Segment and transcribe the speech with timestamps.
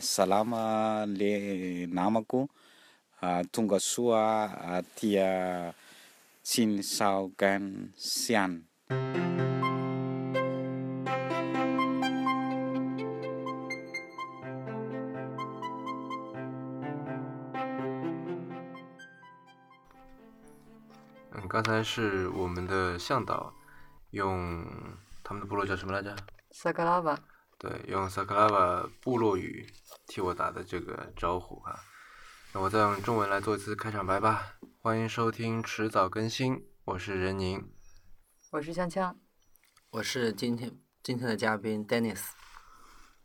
[0.00, 2.48] salama le namako
[3.52, 5.72] tonga soa tia
[7.36, 8.62] gan sian
[21.32, 23.52] 嗯，刚才是我们的向导
[24.10, 24.64] 用
[25.22, 26.16] 他们的部落叫什么来着？
[26.50, 27.16] 萨格拉瓦。
[27.60, 29.70] 对，用萨克拉瓦部落语
[30.06, 31.78] 替我打的这个招呼哈。
[32.54, 34.54] 那我再用中文来做一次开场白吧。
[34.80, 37.70] 欢迎收听迟早更新，我是任宁，
[38.52, 39.14] 我是锵锵，
[39.90, 42.30] 我是今天今天的嘉宾 Dennis。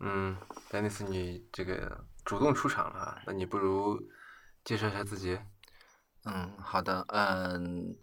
[0.01, 0.35] 嗯
[0.69, 3.97] ，Dennis，你这个主动出场了，那你不如
[4.65, 5.39] 介绍一下自己。
[6.25, 7.97] 嗯，好的，嗯，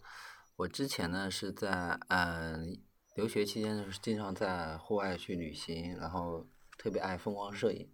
[0.57, 2.81] 我之前呢是在嗯
[3.15, 6.47] 留学期间呢是经常在户外去旅行，然后
[6.79, 7.91] 特别爱风光摄影，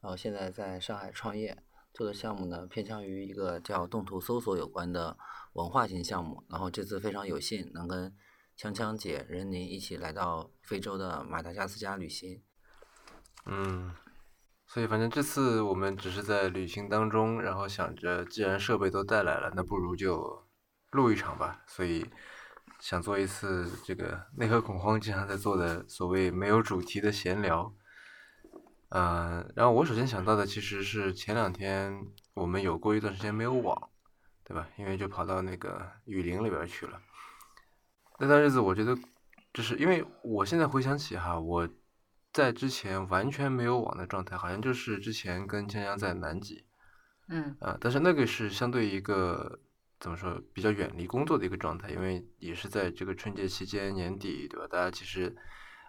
[0.00, 1.62] 然后现在在上海创业，
[1.92, 5.16] 做的项目呢偏向于一个叫动图搜索有关的
[5.54, 8.14] 文化型项目，然后这次非常有幸能跟
[8.58, 12.42] 锵锵姐、任宁一起来到非洲的马达加斯加旅行。
[13.46, 13.94] 嗯。
[14.72, 20.46] 所以，反正这次我们只是在旅行当中，然后想着，既然设备都带来了，那不如就
[20.92, 21.64] 录一场吧。
[21.66, 22.06] 所以，
[22.80, 27.72] 想做一次这个内核恐慌经常在做的所谓没有主题的闲聊。
[28.88, 33.90] 嗯，然后我首先想到的其实是前两天我们有过一段时间没有网，
[34.42, 34.66] 对吧？
[34.76, 37.00] 因为就跑到那个雨林里边去了。
[38.18, 38.96] 那段日子，我觉得
[39.52, 41.68] 就是因为我现在回想起哈，我。
[42.32, 46.64] 在之前完全没有网的状态，好像就是之前跟江江在南极，
[47.26, 49.58] 嗯，啊，但是那个是相对一个
[50.00, 54.66] 怎么说比较远离工作的一个状态，因为也是在这个春节期间年底，对吧？
[54.66, 55.36] 大家其实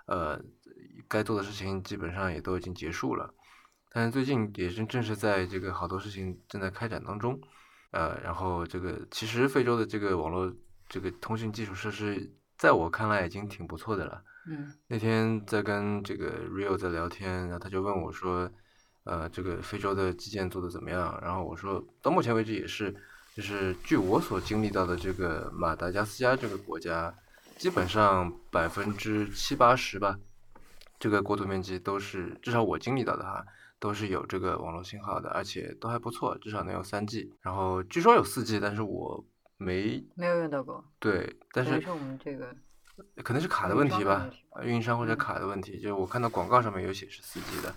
[0.06, 0.40] 呃
[1.08, 3.34] 该做的事情基本上也都已经结束了，
[3.92, 7.40] 但是最近也是正是在这个好多事情正在开展当中，
[7.92, 10.54] 呃，然后这个其实非洲的这个网络
[10.90, 14.24] 这个通讯基础设施，在我看来已经挺不错的了。
[14.48, 18.52] 嗯，那天在跟这个 Rio 在聊天，然后他就问我说
[19.06, 22.96] ：“呃，这个非洲的基建做的怎么样？”然后我说：“到目前为止也是，
[23.36, 27.14] 就是据我所经历到的这个马达加斯加这个国家，
[27.58, 30.18] 基本上百分之七八十吧，
[31.00, 33.46] 这个国土面积都是至少我经历到的哈，
[33.80, 37.34] 都是有这个网络信号的，而且都还不错，至少能有三 G。
[37.42, 39.26] 然后据说有四 G，但是我
[39.58, 40.84] 没没有用到过。
[41.00, 42.56] 对，但是我们这个。
[43.24, 44.30] 可能是卡的问题吧，
[44.64, 45.80] 运营商或者卡的问题。
[45.80, 47.74] 就是我看到广告上面有显示四 G 的，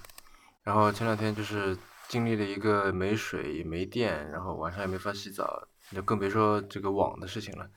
[0.62, 1.74] 然后前两天就是
[2.08, 7.68] 经历了一个没水、没电，然后晚上也没法洗澡，就更别说这个网的事情了。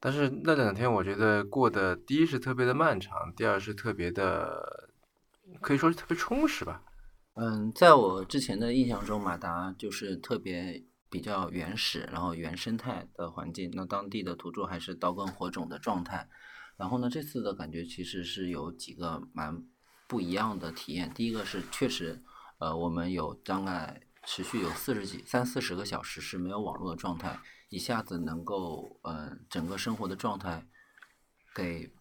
[0.00, 4.90] 但是那两天我觉得过的，第一是特别的漫长，第二是特别的，
[5.60, 6.82] 可以说是特别充实吧。
[7.34, 16.28] 嗯，在我之前的印象中，马达就是特别比较原始，然后原生态的环境，那当地的土著还是刀耕火种的状态。
[16.76, 19.64] 然后呢，这次的感觉其实是有几个蛮
[20.06, 21.12] 不一样的体验。
[21.12, 22.22] 第一个是确实，
[22.58, 27.38] 呃，我们有大概持续有四十几、三四十个小时是没有网络的状态，
[27.68, 30.66] 一下子能够，嗯，整个生活的状态
[31.54, 31.92] 给，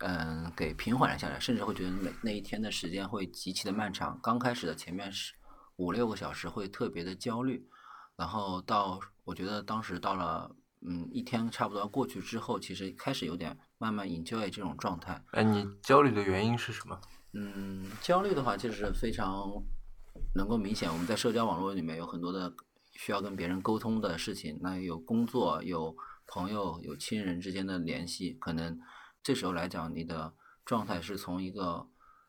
[0.00, 4.18] 嗯，给平缓了下来，甚至会觉得每那一天的时间会极其的漫长。
[4.22, 5.34] 刚开始的前面是
[5.76, 7.68] 五六个小时会特别的焦虑，
[8.16, 10.54] 然后到我觉得当时到了。
[10.86, 15.18] 嗯，一天差不多过去之后，其实开始有点慢慢 enjoy 这种状态。
[15.30, 17.00] 哎，你焦虑的原因是什么？
[17.32, 19.50] 嗯，焦虑的话就是非常
[20.34, 20.90] 能够明显。
[20.90, 22.52] 我们在社交网络里面有很多的
[22.92, 25.96] 需要跟别人沟通的事情，那有工作、有
[26.26, 28.78] 朋友、有亲人之间的联系，可能
[29.22, 30.34] 这时候来讲，你的
[30.64, 31.88] 状态是从一个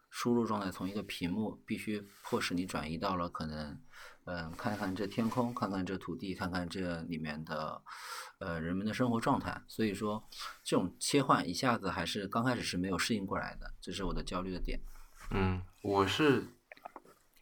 [0.09, 3.79] 输入状态，从一个屏幕，必须迫使你转移到了可能。
[4.27, 7.79] 嗯，看看这天空，看看这土地，看看这里面的，
[8.39, 9.61] 呃，人们的生活状态。
[9.67, 10.27] 所以说，
[10.63, 14.79] 这种切换一下子还是刚开始是没有适应过来的，这是我的焦虑的点。
[15.29, 16.43] 嗯，我是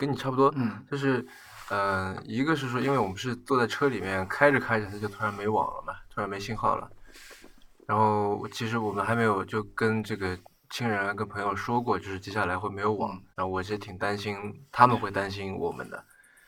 [0.05, 1.25] 跟你差不多，嗯，就是，
[1.69, 6.89] 呃，一个是说，因为我们是坐在车里面开着开着，它就突然没网了嘛，突然没信号了。
[7.87, 10.37] 然后其实我们还没有就跟这个
[10.69, 13.11] 亲人、跟朋友说过，就是接下来会没有网。
[13.35, 14.35] 然后我其实挺担心，
[14.71, 16.05] 他们会担心我们的。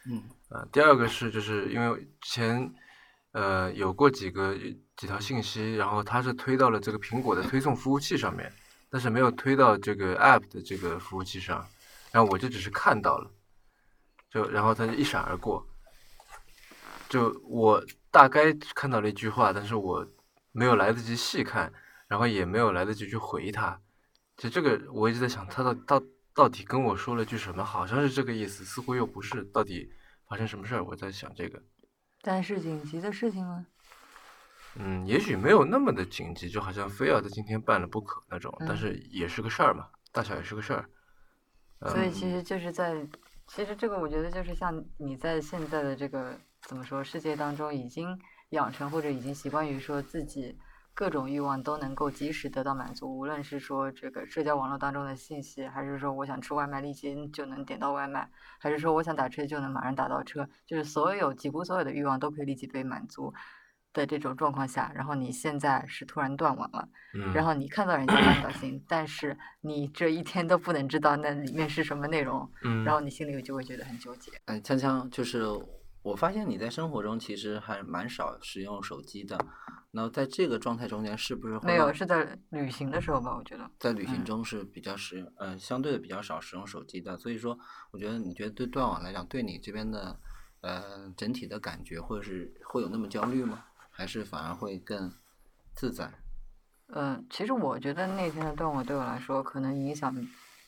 [0.09, 2.73] 嗯，呃，第二个是就是因为之前，
[3.31, 4.55] 呃，有过几个
[4.95, 8.51] 几条信息，然后它是推到了这个苹果的推送服务器上面，
[8.89, 11.65] 但是没有推到这个 App 的这个服务器上，
[12.11, 13.29] 然后我就只是看到了，
[14.35, 15.65] 就然后他就一闪而过，
[17.07, 20.05] 就我大概看到了一句话，但是我
[20.51, 21.71] 没有来得及细看，
[22.09, 23.79] 然后也没有来得及去回他，
[24.35, 26.03] 就这个我一直在想，他到到
[26.33, 27.63] 到底跟我说了句什么？
[27.63, 29.41] 好像是这个意思，似乎又不是。
[29.53, 29.89] 到底
[30.27, 30.83] 发生什么事儿？
[30.83, 31.63] 我在想这个。
[32.21, 33.65] 但是紧急的事情吗？
[34.77, 40.89] 嗯，也许没有那么的紧急，就好像非要在今天办了不可那种，但嗯是也是个事儿嘛，大小也是个事儿。
[41.79, 42.95] 嗯所以其实就是在，
[43.47, 46.37] 其实这个我觉得就是像你在现在的这个
[46.67, 48.19] 怎么说世界当中，已经
[48.49, 50.57] 养成或者已经习惯于说自己
[50.93, 63.33] 各种欲望都能够及时得到满足，无论是说这个社交网络当中的信息，还是说我想吃外卖立即就能点到外卖，还是说我想打车就能马上打到车，就是所有几乎所有的欲望都可以立即被满足。
[63.95, 74.31] 的这种状况下，然后你现在是突然断网了，嗯，然后你看到人家发短信，但是你这一天都不能知道那里面是什么内容， 嗯，然后你心里就会觉得很纠结。
[74.45, 75.43] 哎，锵锵，就是
[76.03, 79.39] 我发现你在生活中其实还蛮少使用手机的。
[79.91, 83.33] 那在这个状态中间，是不是没有，是在旅行的时候吧？
[83.33, 87.17] 我觉得，在旅行嗯中是比较使呃相对的比较少使用手机的？
[87.17, 87.57] 所以说，
[87.91, 90.19] 我觉得你觉得对断网来讲，对你这边的
[90.59, 93.63] 呃整体的感觉，或者是会有那么焦虑吗？
[93.97, 95.09] 还是反而会更
[95.73, 96.11] 自在？
[96.87, 100.13] 嗯，其实我觉得那天的断网对我来说，可能影响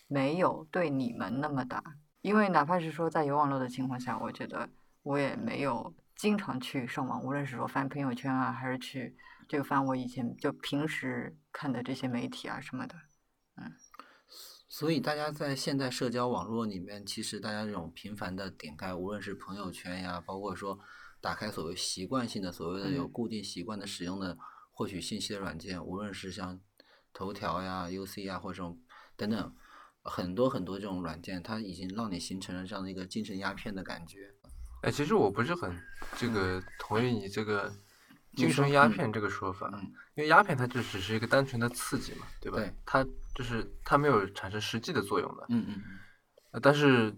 [0.07, 1.83] 没有对你们那么大，
[2.21, 4.69] 因为哪怕是说在有网络的情况下，我觉得
[5.03, 9.17] 我也没有经常去上网，无论是说翻朋友圈啊，还是去
[9.49, 12.95] 这个翻我以前就平时看的这些媒体啊什么的。
[13.57, 13.73] 嗯
[14.69, 20.77] 所以大家在现代社交网络里面，其实大家这种频繁的点开，无论是朋友圈呀，包括说
[21.19, 24.37] 打开所谓习惯性的、所谓的有嗯固定习惯的使用的
[24.71, 26.59] 获取信息的软件，无论是像
[27.13, 28.79] 头条呀、UC 呀，或者这种
[29.15, 29.55] 等等
[30.03, 34.31] 很多很多这种软件，它已经让你形成了这样的一个精神鸦片的感觉。
[34.83, 35.75] 哎，其实我不是很
[36.15, 37.73] 这个同意你这个
[38.35, 42.57] 精神鸦片这个说法，嗯因为鸦片它就只是一个单纯的刺激嘛，对吧？
[42.57, 43.03] 对它
[43.35, 45.45] 就是它没有产生实际的作用的。
[45.49, 47.15] 嗯嗯但是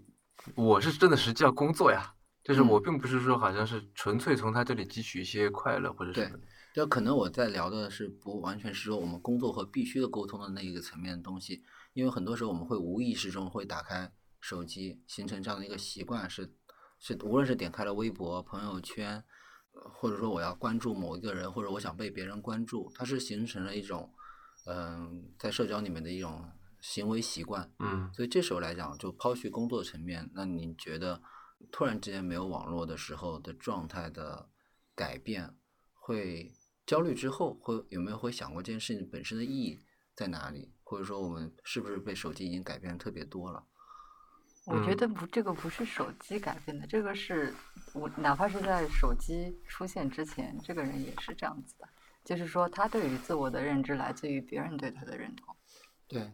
[0.54, 6.42] 我是真的实际要工作呀，就是嗯我并不是说好像是纯粹从他这里汲取一些快乐或者什对么的。
[6.72, 11.62] 就可能我在聊的是不完全是说我们工作和必须的沟通的那一个层面的东西，
[11.94, 16.54] 因为很多时候我们会无意识中会打开手机，形成这样的一个习惯，是
[17.00, 19.24] 是无论是点开了微博、朋友圈，
[19.72, 24.12] 呃或者说我要关注某一个人，或者我想被别人关注，它是形成了一种
[24.66, 26.44] 嗯、在社交里面的一种
[26.80, 27.68] 行为习惯。
[27.80, 31.20] 嗯所以这时候来讲，就抛去工作层面，那你觉得
[31.70, 34.48] 突然之间没有网络的时候的状态的
[34.94, 35.54] 改变，
[35.92, 36.52] 会
[36.86, 39.78] 焦虑之后会有没有会想过这件事情本身的意义
[40.14, 40.72] 在哪里？
[40.82, 43.64] 或者说我们是不是被手机已经改变得特别多了？
[44.66, 47.54] 我觉嗯得不，这个不是手机改变的，这个是
[47.94, 51.88] 我哪怕是在手机出现之前，这个人也是这样子的，
[52.24, 55.56] 就是说他对于自我的认知来自于别人对他的认同。
[56.06, 56.30] 对，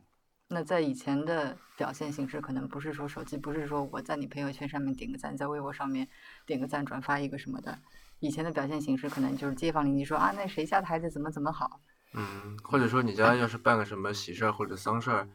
[0.48, 6.08] 那在以前的表现形式，可能不是说手机，不是说我在你朋友圈上面点个赞，在微博上面
[6.46, 7.78] 点个赞，转发一个什么的。
[8.20, 11.80] 以前的表现形式可能就是街坊邻居说啊，那谁家的孩子怎么怎么好，
[12.14, 15.28] 嗯，或者说你家要是办个什么喜事儿或者丧事儿，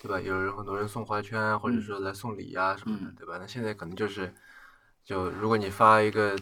[0.00, 0.20] 对吧？
[0.20, 3.38] 有人很多人送花圈啊，或者嗯说来送礼啊什么的，嗯对吧？
[3.38, 4.34] 那现在可能就是，
[5.04, 6.36] 就如果你发一个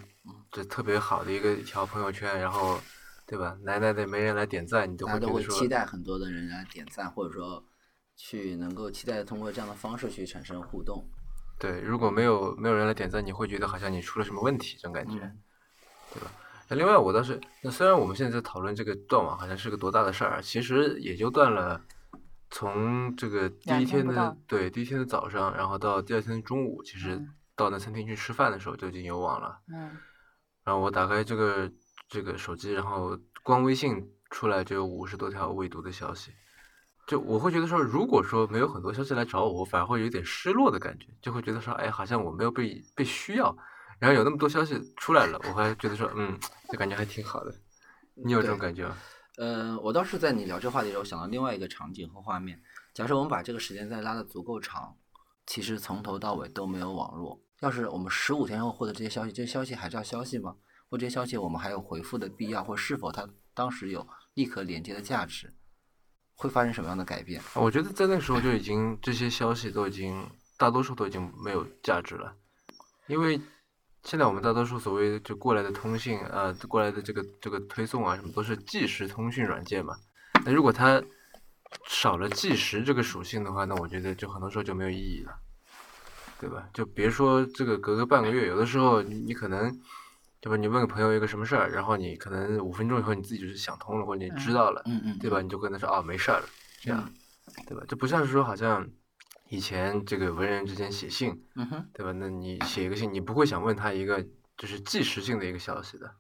[0.50, 2.80] 这特别好的一个一条朋友圈，然后，
[3.26, 3.56] 对吧？
[3.62, 7.62] 奶奶的没人来点赞，你都会会觉得说，期待很多的人来点赞，或者说
[8.16, 11.04] 去能够期待通过这样的方式去产生互动。
[11.58, 15.38] 对，如果没有没有人来点赞，你会觉得好像你出了什么问题，这种感觉，嗯
[16.12, 16.30] 对吧？
[16.68, 21.80] 那另外，我倒是，那虽然我们现在在讨论这个断网好像是个多大的事儿啊，其实也就断了，
[22.50, 29.58] 从这个第一天的天对第一天的早上，然后到第二天的中午，其实嗯到那餐厅去吃饭的时候就已经有网了。
[29.72, 29.96] 嗯
[30.64, 31.70] 然后我打开这个
[32.08, 36.32] 这个手机，然后光微信出来就有五十多条未读的消息，
[37.06, 43.54] 就我会觉得说，如果说没有很多消息来找我，我反而会有点失落的感觉，就会觉得说，哎，好像我没有被被需要。
[43.98, 46.38] 然后有那么多消息出来了，我还觉得说，嗯，
[46.70, 47.54] 这感觉还挺好的。
[48.14, 48.96] 你有这种感觉吗？
[49.36, 52.60] 呃，我倒是在你聊这话题的时候想到另外一个场景和画面。
[52.92, 54.96] 假设我们把这个时间再拉的足够长，
[55.46, 57.40] 其实从头到尾都没有网络。
[57.60, 60.54] 要是我们十五天后获得这些消息，这些消息还叫消息吗？
[60.88, 65.52] 或这些消息我们还有回复的必要，或是否它当时有立刻连接的价值？
[66.34, 67.40] 会发生什么样的改变？
[67.54, 70.26] 我觉得在那个时候就已经这些消息都已经
[70.58, 72.34] 大多数都已经没有价值了，
[73.06, 73.40] 因为
[74.02, 79.94] 现在我们大多数所谓就过来的通信啊、过来的这个这个推送啊什么都是即时通讯软件嘛。
[80.44, 81.02] 那如果它
[81.88, 85.32] 少了即时这个属性的话，那我觉得就很多时候就没有意义了，
[86.40, 86.68] 对吧？
[86.74, 89.80] 就别说这个隔个半个月，有的时候你你可能。
[90.44, 90.58] 对吧？
[90.58, 95.40] 你问个朋友一个什么事儿，然后你可能五分钟以后你自己就是想通了，或者你知道了，嗯嗯，对吧？
[95.40, 96.46] 你就跟他说啊，没事儿了，
[96.82, 97.10] 这样，
[97.66, 97.82] 对吧？
[97.88, 98.86] 这不像是说好像
[99.48, 102.12] 以前这个文人之间写信，嗯哼，对吧？
[102.12, 104.22] 那你写一个信，你不会想问他一个
[104.58, 106.14] 就是即时性的一个消息的，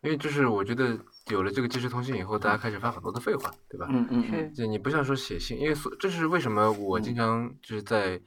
[0.00, 3.86] 因为就是我觉得有了这个即时通信以后，大家开始发很多的废话，对吧？
[3.90, 8.18] 嗯嗯，就你不像说写信，因为所这是为什么我经常就是在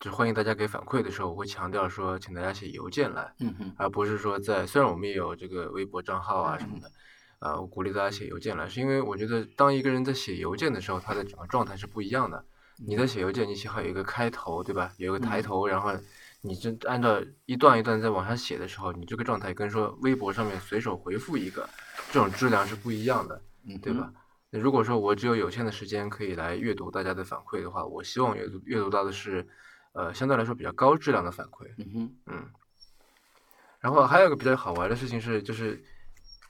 [0.00, 3.34] 就欢迎大家给反馈的时候，我会强调说，请大家写邮件来，
[3.76, 6.90] 而不是说在虽然我们也有这个微博账号啊什么的，
[7.40, 12.44] 啊，我鼓励大家写邮件来，是因为我觉得当一个人在写邮件的时候，他的整个状态是不一样的。
[12.76, 14.92] 你在写邮件，你写好有一个开头，对吧？
[14.98, 15.92] 有一个抬头，然后
[16.42, 21.68] 你这按照一段一段在往下写的时候，你这个状态跟说微博上面随手回复一个，
[22.12, 23.42] 这种质量是不一样的。
[23.66, 24.12] 嗯对吧？
[24.50, 29.44] 那如果说我只有有限的时间可以来阅读大家的反馈的话，我希望阅读阅读到的是，
[29.98, 31.66] 呃，相对来说比较高质量的反馈。
[31.76, 32.46] 嗯哼，嗯，
[33.80, 35.82] 然后还有一个比较好玩的事情是，就是，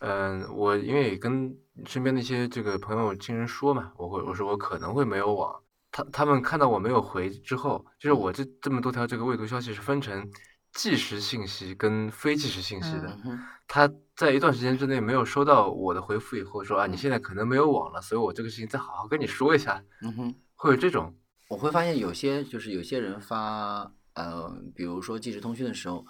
[0.00, 5.58] 嗯、我因为也跟身边的一些这个朋友亲人说嘛，我会我说我可能会没有网，
[5.90, 10.30] 他他们看到我没有回之后，就是我这这么多条这个未读消息是分成
[10.72, 13.18] 即时信息跟非即时信息的。
[13.24, 20.34] 嗯，他在一段时间之内没有收到我的回复以后，说啊，你现在可能没有网了，所以我这个事情再好好跟你说一下，嗯哼。
[20.60, 21.14] 会有这种，
[21.48, 26.04] 我会发现有些就是有些人发呃，比如说即时通讯的时候，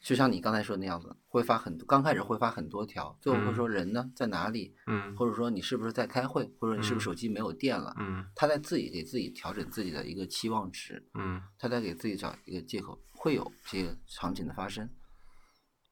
[0.00, 5.14] 就像你刚才说的那样子，会发很多，刚开始会发很多条，最后会说人呢在哪里，嗯。
[5.16, 7.06] 或者说你是不是在开会，或者你是不是嗯。
[7.06, 8.24] 手机没有电了，嗯。
[8.34, 14.88] 他在自己给自己调整自己的一个期望值，嗯，他在给自己找一个借口，会有这些场景的发生。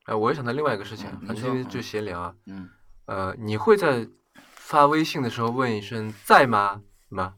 [0.05, 2.71] 哎、我又想到另外一个事情，嗯反正就就闲聊啊，嗯，
[3.07, 4.09] 呃，你会在
[4.55, 7.35] 发微信的时候问一声在吗吗？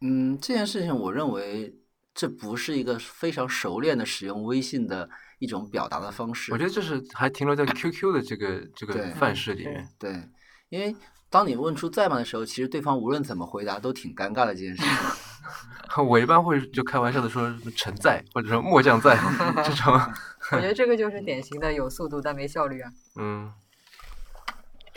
[0.00, 1.74] 嗯，这件事情我认为
[2.14, 6.52] 这不是一个非常熟练的使用微信的一种表达的方式。
[6.52, 10.28] 我觉得这是还停留在 QQ 的这个这个范式里是面，对，
[10.68, 10.94] 因为
[11.28, 14.92] 当你问出在吗的时候，其实对方无论怎么回答都挺尴尬的这件事情。
[16.06, 19.16] 我一般会就开玩笑的说什么臣在，或者说末将在
[19.64, 19.92] 这种，
[20.52, 22.90] 我觉得这个就是典型的有速度但没效率啊。
[23.16, 23.52] 嗯，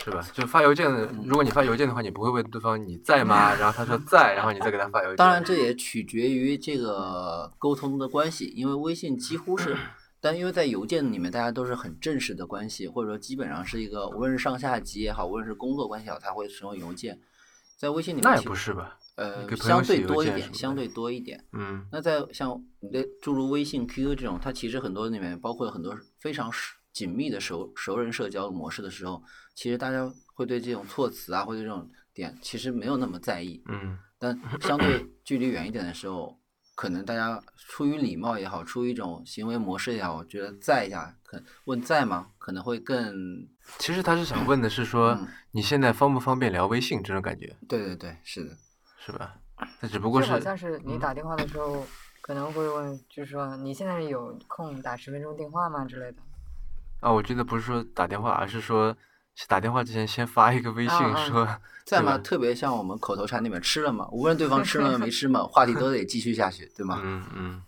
[0.04, 0.26] 是吧？
[0.34, 0.90] 就发邮件
[1.24, 3.54] 如果你发邮件的话，你不会问对方你在吗？
[3.54, 5.16] 然后他说在，然后你再给他发邮件。
[5.16, 9.76] 当然，这也取决于这个沟通的关系，因为微信几乎是，
[10.20, 17.18] 但因为在邮件里面大家都是很正式的关系，或者说基本上是一个无论是上下级也好，无论是工作关系也好，他会使用邮件。
[17.76, 18.98] 在微信里面那也其不是吧？
[19.16, 21.44] 呃相对多一点，相对多一点。
[21.52, 29.22] 嗯那在像你的诸如微信、QQ 这种，它其实很多里面包括很多非常熟紧密的熟熟人社交模式的时候，
[29.54, 33.62] 其实大家会对这种措辞啊，或者这种点，其实没有那么在意。
[33.66, 36.38] 嗯但 相对距离远一点的时候，
[36.74, 42.30] 可能大家出于礼貌也好，出于一种行为模式也好，我觉得在一下，可问在吗？
[42.38, 43.12] 可能会更
[43.78, 48.56] 其实他是想问的是说，嗯你现在方不方便聊微信这种感觉，对对对，是的，
[49.04, 49.34] 是吧？
[49.80, 51.84] 那只不过就是好像是你嗯打电话的时候，
[52.22, 56.18] 可能会问，就是说你现在有空打十分钟电话吗之类的。
[57.04, 58.96] 啊，我觉得不是说打电话，而是说
[59.46, 61.46] 打电话之前先发一个微信说，
[61.84, 62.16] 在吗？
[62.16, 64.08] 特别像我们口头禅里面吃了吗？
[64.10, 66.98] 无论对方吃了没吃嘛， 话题都得继续下去，对吗？
[67.02, 67.62] 嗯嗯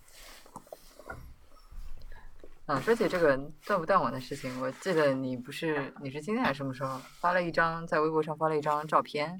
[2.64, 9.38] 啊，说起这个断不断网的事情，我记得你不是你是今天还是什么时候发了一张在微博上发了一张照片，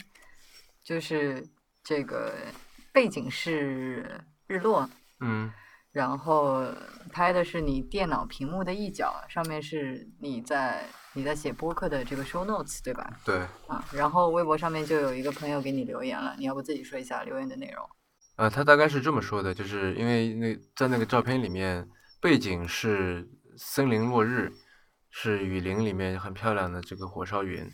[0.85, 1.43] 就是
[1.83, 2.35] 这个
[2.93, 4.89] 背景是日落，
[5.21, 5.51] 嗯
[5.97, 6.63] 然后
[7.11, 10.85] 拍的是你电脑屏幕的一角，上面是你在
[11.15, 13.11] 你在写播客的这个 show notes 对吧？
[13.25, 17.83] 对，啊，然后微博上面就有一个朋友给你留言了，你要不自己说一下留言的内容？
[18.37, 21.89] 呃，他大概是这么说的，就是因为那在那个照片里面，
[22.21, 23.27] 背景是
[23.57, 24.53] 森林落日，
[25.09, 27.67] 是雨林里面很漂亮的这个火烧云，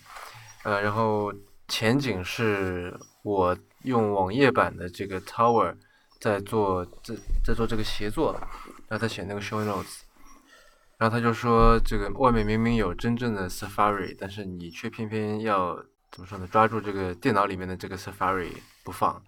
[0.62, 1.34] 呃，然后
[1.66, 5.74] 前景是我用网页版的这个 tower
[6.22, 7.14] 在做在
[7.44, 8.32] 在做这个协作，
[8.88, 10.02] 然后他写那个 show notes，
[10.96, 15.76] 然后他就说这个外面明明有真正的 Safari，但是你却偏偏要
[16.10, 16.48] 怎么说呢？
[16.50, 18.52] 抓住这个电脑里面的这个 Safari
[18.82, 19.22] 不放。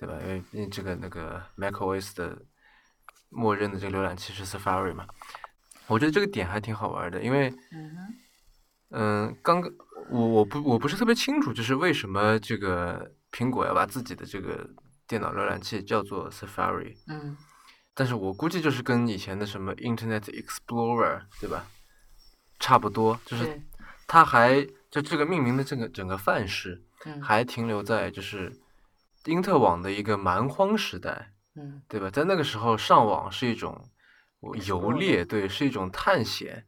[0.00, 0.14] 对吧？
[0.22, 2.40] 因为因为这个那个 macOS 的
[3.30, 5.04] 默认的这个浏览器是 Safari 嘛，
[5.88, 8.14] 我觉得这个点还挺好玩的，因为嗯哼，
[8.90, 9.68] 嗯，刚刚
[10.08, 14.70] 我我不我不是特别清楚，就是为什么这个苹果要把自己的这个
[15.08, 17.36] 电脑浏览器叫做 Safari，嗯
[17.94, 21.66] 但是我估计就是跟以前的什么 Internet Explorer 对吧，
[22.60, 23.62] 差不多，就是是
[24.06, 28.52] 它还就这个命名的这个整个范式嗯还停留在就是
[29.24, 31.32] 因特网的一个蛮荒时代。
[31.60, 32.08] 嗯对吧？
[32.08, 33.90] 在那个时候上网是一种
[34.64, 36.64] 游猎，对，是一种探险，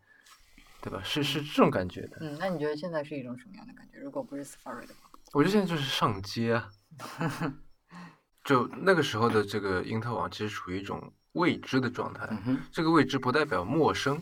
[0.81, 1.01] 对吧？
[1.05, 2.17] 是是这种感觉的。
[2.23, 3.99] 嗯，那你觉得现在是一种什么样的感觉？
[4.01, 6.69] 如果不是 Safari 的话，我觉得现在就是上街啊，
[8.51, 11.01] 就那个时候的这个因特网其实处于一种
[11.35, 12.27] 未知的状态。
[12.45, 14.21] 嗯，这个未知不代表陌生，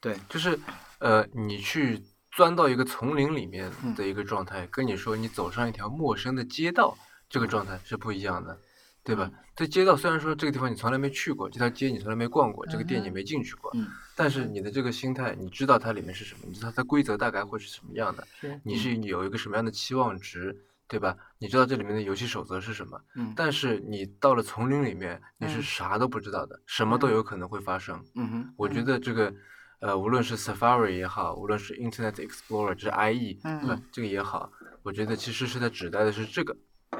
[0.00, 0.56] 对，就是
[1.00, 2.00] 呃，你去
[2.30, 3.92] 钻到一个丛林里面嗯。
[3.96, 6.96] 的一个状态，跟你说你走上一条陌生的街道，
[7.28, 8.56] 这个状态是不一样的，
[9.02, 9.28] 对吧？
[9.56, 13.88] 这街道虽然说这个地方你从来没去过，这条街你从来没逛过，这个店你没进去过，嗯。
[14.14, 21.16] 但是你的这个心态，你知道它里面是什么，你知道它规则大概会是什么样的，是你是有一个什么样的期望值，对吧？
[21.38, 28.02] 你知道这里面的游戏守则是什么，嗯但是你到了丛林里面，你是嗯啥都不知道的，什么都嗯有可能会发生。
[28.14, 29.34] 嗯哼，我觉得这个，
[29.80, 33.80] 呃，无论是 Safari 也好，无论是 Internet Explorer，就是 IE，嗯对吧？
[33.90, 34.50] 这个也好，
[34.82, 36.56] 我觉得其实是在指代的是这个。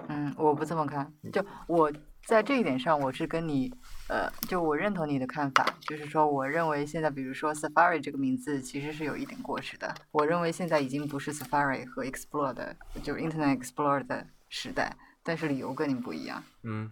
[0.09, 1.91] 嗯，我不这么看，就我
[2.27, 3.71] 在这一点上，我是跟你，
[4.09, 9.95] 呃，就我认同你的看法，就是说，我认为现在，比如说 Safari 这个名字其实是有一点过时的。
[10.11, 16.43] 我认为现在已经不是 Safari 和 Explore 的，就是 Internet Explorer 的时代，但是理由跟你不一样。
[16.63, 16.91] 嗯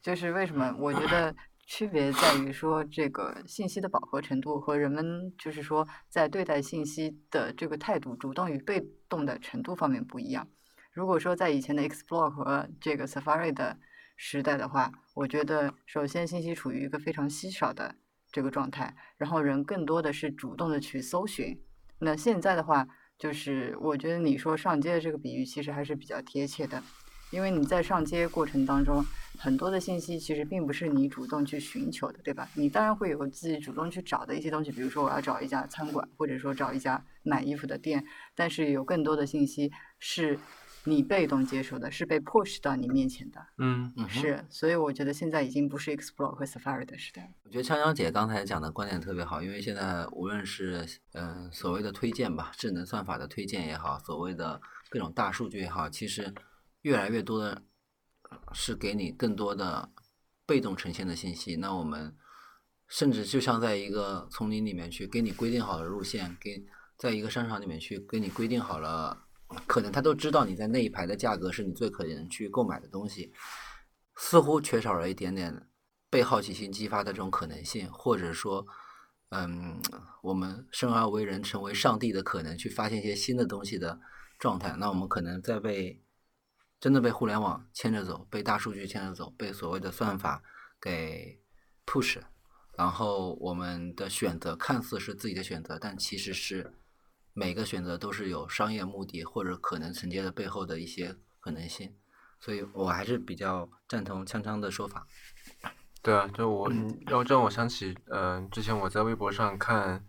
[0.00, 0.74] 就是为什么？
[0.78, 1.34] 我觉得
[1.66, 10.48] 区别在于说，这个信息的饱和程度和人们就是说在对待信息的这个态度，主动与被动的程度方面不一样。
[10.92, 13.78] 如果说在以前的 Explore 和这个 Safari 的
[14.24, 17.92] 时代的话，我觉得首先信息处于一个非常稀少的
[18.30, 21.60] 这个状态，然后人更多的是主动的去搜寻。
[21.98, 22.86] 那现在的话，
[23.18, 26.80] 就是我觉得你说上街的这个比喻其实还是比较贴切的，
[27.32, 29.04] 因为你在上街过程当中，
[29.36, 32.48] 很多的信息其实并不是你主动去寻求的，对吧？
[32.54, 40.38] 你当然会有自己主动去找的一些东西，比如说我要找一家餐馆，或者说找一家买衣服的店，但是有更多的信息是
[40.84, 47.30] 你被动接受的，是被 push 到你面前的，嗯嗯是，所以我觉得现在已经不是 Explore 和 Safari 的时代了。
[47.44, 54.60] 我觉得锵锵姐刚才讲的观点特别好，因为现在无论是嗯、呃所谓的推荐吧，智能算法的推荐也好，所谓的
[54.90, 56.34] 各种大数据也好，其实
[56.80, 57.62] 越来越多的
[58.30, 59.88] 呃是给你更多的
[60.44, 61.56] 被动呈现的信息。
[61.56, 62.14] 那我们
[62.88, 66.64] 甚至就像在一个丛林里面去给你规定好了路线，给
[66.98, 69.26] 在一个商场里面去给你规定好了，
[69.66, 73.32] 可能他都知道你在那一排的价格是你最可能去购买的东西。
[74.14, 75.68] 似乎缺少了一点点
[76.10, 78.66] 被好奇心激发的这种可能性，或者说，
[79.30, 79.80] 嗯，
[80.22, 83.98] 我们生而为人成为上帝的可能，去发现一些新的东西的
[84.38, 84.76] 状态。
[84.78, 86.02] 那我们可能在被
[86.78, 90.42] 真的被互联网牵着走，被大数据牵着走，被所谓的算法
[90.78, 91.40] 给
[91.86, 92.20] push，
[92.76, 96.74] 然后我们的选择看似是自己的选择，但其实是
[97.32, 101.94] 每个选择都是有商业目的或者可能承接的背后的一些可能性。
[102.40, 105.06] 所以我还是比较赞同锵锵的说法。
[106.02, 110.04] 对啊，就我你让让我想起，呃，之前我在微博上看，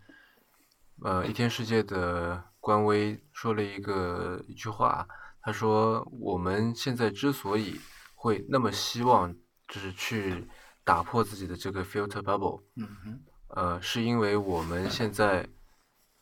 [1.04, 5.06] 呃，一天世界的官微说了一个一句话，
[5.40, 7.80] 他说我们现在之所以
[8.16, 9.32] 会那么希望，
[9.68, 10.44] 就是去
[10.82, 15.48] 打破自己的这个 filter bubble，嗯哼，呃，是因为我们现在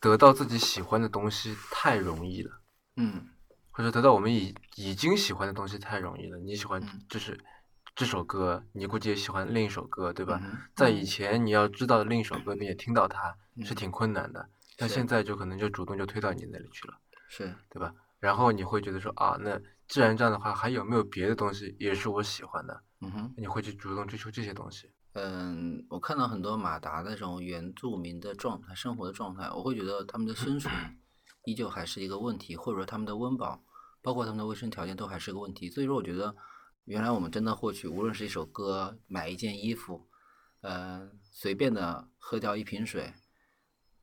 [0.03, 2.59] 得到自己喜欢的东西太容易了。
[2.97, 3.29] 嗯
[3.71, 6.37] 或者得到我们已已经喜欢的东西太容易了。
[6.39, 7.39] 你喜欢嗯就是
[7.95, 10.41] 这首歌，你估计也喜欢另一首歌，对吧？
[10.43, 16.93] 嗯在以前你要知道另一首歌你也听到它是嗯挺困难的，但现在就可能就主动就推到你那里去了，
[17.29, 17.93] 是，对吧？
[18.19, 22.83] 然后你会觉得说啊，那既然这样的话，还有没有别的东西也是我喜欢的？
[22.99, 23.33] 嗯哼。
[23.37, 24.91] 你会去主动追求这些东西。
[25.13, 30.73] 嗯，我看到很多马达的这种原住民的状态、生活的状态，我会觉得他们的生存
[31.45, 33.63] 依旧还是一个问题，或者说他们的温饱，
[34.01, 35.69] 包括他们的卫生条件都还是个问题。
[35.69, 36.35] 所以说，我觉得
[36.85, 40.07] 原来我们真的获取，无论是一首歌、买一件衣服，
[40.61, 43.13] 呃，随便的喝掉一瓶水，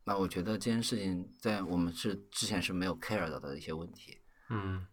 [0.05, 4.19] 那我觉得这件事情在我们是之前是没有 care 到的一些问题。
[4.49, 4.87] 嗯，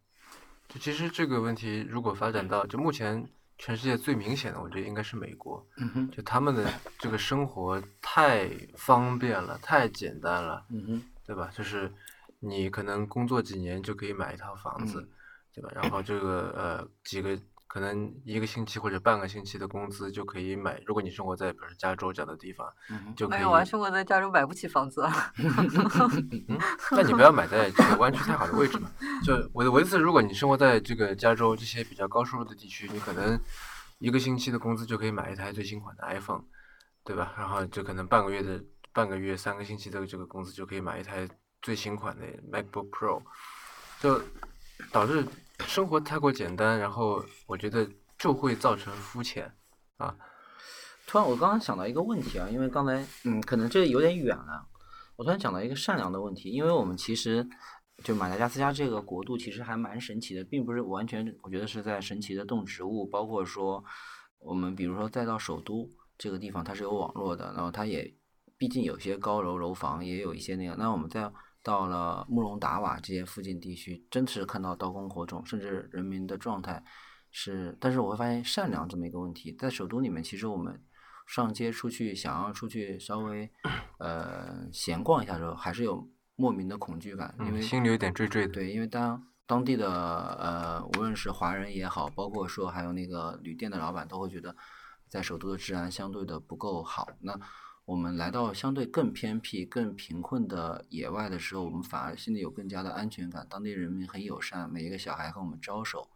[0.68, 5.66] 就其实这个问题如果发展到就目前全世界最明显的，我觉得应该是美国。
[5.78, 11.50] 嗯哼，就他们的这个生活太方便了，太简单了，嗯哼，对吧？
[11.54, 11.92] 就是
[12.40, 15.10] 你可能工作几年就可以买一套房子，嗯
[15.56, 15.72] 对吧？
[15.74, 23.38] 然后这个呃几个可能一个星期或者半个星期的工资就可以买，如果你生活在比如说加州这样的地方，嗯，就可以。
[23.38, 25.34] 没有啊，生活在加州买不起房子啊。
[25.38, 26.58] 嗯，
[26.92, 28.90] 那你不要买在这个湾区太好的位置嘛。
[29.24, 33.40] 就我的我的意思，如果你生活在这个加州这些比较高收入的地区，你可能
[34.00, 36.44] 一个星期的工资就可以买一台最新款的 iPhone，
[37.04, 37.34] 对吧？
[37.38, 41.28] 然后就可能半个月的半个月、三个星期的这个工资就可以买一台
[41.62, 43.22] 最新款的 MacBook Pro，
[44.00, 44.22] 就
[44.92, 45.26] 导致
[45.66, 49.52] 生活太过简单，然后我觉得就会造成肤浅
[49.98, 50.16] 啊。
[51.06, 54.68] 突然，我刚刚想到一个问题啊，因为刚才嗯，可能这有点远了。
[55.16, 57.48] 我突然想到一个善良的问题，因为我们其实
[58.04, 63.84] 就马达加斯加这个国度其实还蛮神奇的，并不是完全我觉得是在神奇的动植物，包括说
[64.38, 68.14] 我们比如说再到首都这个地方，它是有网络的，然后它也
[68.58, 70.76] 毕竟有些高楼楼房，也有一些那个。
[70.76, 71.32] 那我们再
[71.68, 76.82] 到了慕容达瓦这些附近地区，真是看到刀工火种，甚至人民的状态
[77.30, 80.82] 是，但是我会发现善良这么一个问题，在首都里面，其实我们
[81.28, 83.52] 上街出去想要出去稍微
[84.00, 88.48] 呃闲逛一下的时候，还是有莫名的恐惧感，因为嗯，心里有点惴惴的。
[88.48, 94.56] 对，因为当当地的呃，无论是华人也好，包括说还有那个旅店的老板，都会觉得
[95.10, 97.10] 在首都的治安相对的不够好。
[97.20, 97.38] 那
[97.88, 103.48] 我们来到相对更偏僻、更贫困的野外的时候，我们反而心里有更加的安全感。
[103.50, 106.10] 当地人民很友善，每一个小孩和我们招手。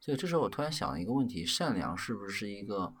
[0.00, 2.92] 所以这时候我突然想了一个问题：善良是不是一个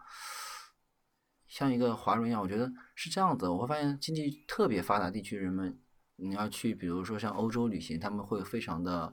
[1.48, 2.40] 像一个华人一样？
[2.40, 3.48] 我觉得是这样子。
[3.48, 5.76] 我会发现经济特别发达地区人们，
[6.14, 9.12] 你要去，比如说像欧洲旅行，他们会非常的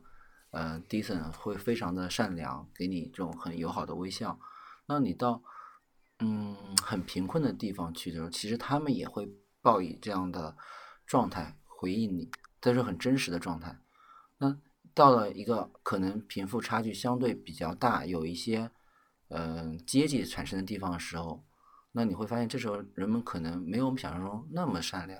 [0.52, 4.40] 呃 decent，会非常的善良，给你这种很友好的微笑。
[4.86, 5.42] 那你到
[6.22, 9.30] 嗯很贫困的地方去的时候，其实他们也会
[9.62, 10.56] 报以这样的
[11.06, 12.30] 状态回应你，
[12.62, 13.78] 这是很真实的状态。
[14.38, 14.58] 那
[14.94, 18.70] 到了一个可能贫富差距相对比较大，有一些
[19.30, 21.44] 呃阶级产生的地方的时候，
[21.92, 25.20] 那你会发现这时候人们可能没有我们想象中那么善良。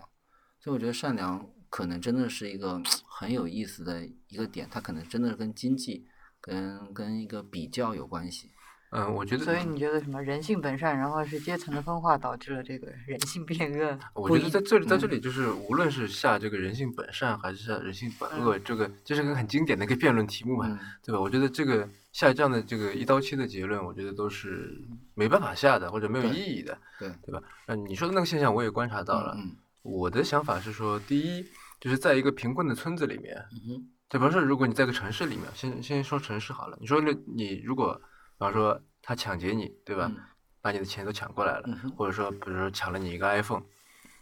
[0.60, 6.06] 所以我觉得善良可能真的是一个 很有意思的一个点，它可能真的跟经济
[6.40, 8.52] 跟跟一个比较有关系。
[8.92, 13.98] 嗯，我觉得，所以你觉得什么人性本善，然后是阶层的分化导致了这个人性变恶？
[14.14, 21.22] 我觉得在这里，在这嗯里就是无论是下这个人性本善还是下人性本恶，这个这是个很经典的一个辩论题目嘛，嗯对吧？
[21.22, 24.78] 我觉得这个下这样的这个一刀切的结论，我觉得都是
[25.16, 27.42] 没办法下的，或者没有意义的，对对吧？
[27.68, 29.34] 嗯，你说的那个现象我也观察到了。
[29.38, 31.44] 嗯我的想法是说，第一，
[31.80, 38.00] 就是在一个贫困的村子里面，嗯哼就比方说，如果你在个城市里面，先先说城市好了，你说那你如果，
[38.42, 40.08] 比方说他抢劫你，对吧？
[40.10, 40.18] 嗯
[40.64, 43.64] 把你的钱都抢过来了，嗯或者说，比如说抢了你一个 iPhone，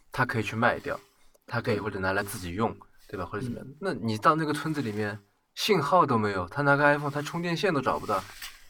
[0.10, 0.97] 他可以去卖掉，
[1.45, 2.75] 他可以或者拿来自己用，
[3.10, 3.25] 对吧？
[3.25, 3.67] 或者怎么样？
[3.67, 5.19] 嗯那你到那个村子里面，
[5.55, 8.21] 信号都没有，他拿个 iPhone，他充电线都找不到，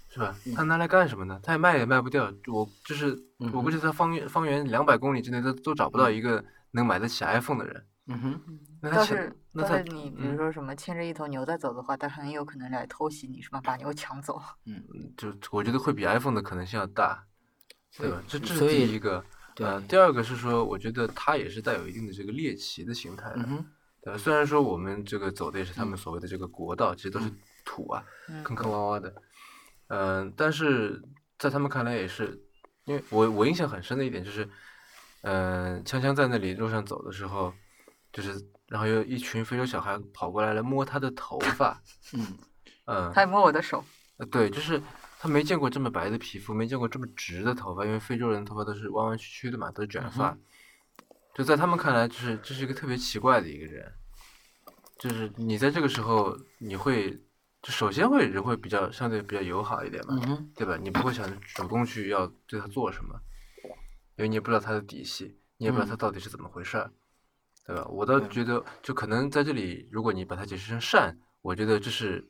[0.09, 0.35] 是吧？
[0.55, 1.39] 他拿来干什么呢？
[1.43, 2.31] 他也卖也卖不掉。
[2.47, 7.85] 我就是，嗯我估计他方圆方圆两百公里之内都都找不到一个能买得起 iPhone 的人。
[8.07, 8.41] 嗯哼
[8.81, 13.59] 那他抢倒是，那他你比如嗯说什么牵着一头牛在走的话，他很有可能来偷袭你，是吧？
[13.62, 14.41] 把牛抢走。
[14.65, 14.83] 嗯
[15.17, 17.25] 就我觉得会比 iPhone 的可能性要大，
[17.97, 18.21] 对吧？
[18.27, 19.23] 这这是第一个。
[19.57, 23.38] 呃，对第二个是说，我觉得它也是带有一定的这个猎奇的形态的。
[23.39, 23.65] 嗯哼
[24.01, 27.29] 对吧，虽然说我们这个走的也是他们嗯所谓的这个国道，其实都是
[27.65, 29.13] 土啊，嗯坑坑洼洼的。
[29.88, 31.01] 嗯、但是
[31.38, 32.41] 在他们看来也是，
[32.85, 34.47] 因为我我印象很深的一点就是，
[35.23, 37.53] 嗯、锵锵在那里路上走的时候，
[38.13, 41.82] 就是然后有一群非洲小孩跑过来来摸他的头发，
[42.13, 42.38] 嗯
[42.86, 43.84] 嗯，他还摸我的手，
[44.17, 44.82] 呃，对，就是
[45.19, 50.38] 他没见过这么白的皮肤，没见过这么直的头发，因为非洲人头发都是弯弯曲曲的嘛，都是卷发。
[51.36, 53.93] 就在他们看来，就是这是一个特别奇怪的一个人，
[54.97, 57.12] 就是你在这个时候，你会
[57.62, 60.75] 就首先会人会比较相对比较友好一点嘛，嗯对吧？
[60.82, 63.19] 你不会想主动去要对他做什么，
[64.17, 66.91] 因为你也不知道他的底细，你也不知道他嗯到底是怎么回事儿，
[67.69, 67.86] 对吧？
[67.86, 72.27] 我倒觉得，就可能在这里，如果你把它解释成善，我觉得这是，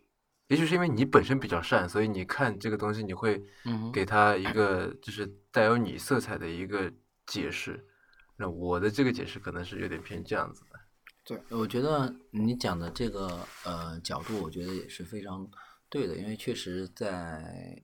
[0.47, 6.91] 也许是因为你本身比较善，所以你看这个东西，你会嗯给他一个就是带有你色彩的一个
[7.25, 7.86] 解释。
[8.36, 10.80] 那我的这个解释可能是有点偏这样子的。
[11.23, 15.49] 对，我觉得你讲的这个呃角度，我觉得也是非常
[15.89, 17.82] 对的，因为确实在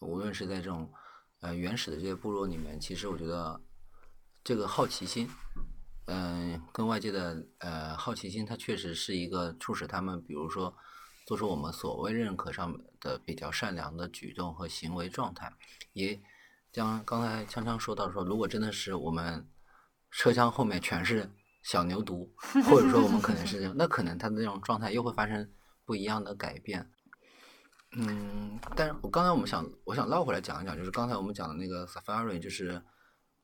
[0.00, 0.92] 无论是在这种
[1.40, 3.58] 呃原始的这些部落里面，其实我觉得
[4.44, 5.28] 这个好奇心，
[6.10, 10.74] 嗯、跟外界的呃好奇心，它确实是一个促使他们，比如说
[11.26, 15.52] 做出我们所谓认可上的比较善良的举动和行为状态，
[15.92, 16.20] 也
[16.72, 19.46] 像刚才锵锵说到说，如果真的是我们
[20.10, 21.30] 车厢后面全是
[21.62, 22.28] 小牛犊，
[22.64, 25.52] 或者说我们可能是这样，那可能他的那种状态又会发生
[25.84, 26.90] 不一样的改变。
[27.96, 32.82] 嗯，但是我刚才我们想，我想绕回来讲一讲，就是刚才我们讲的那个 safari，就是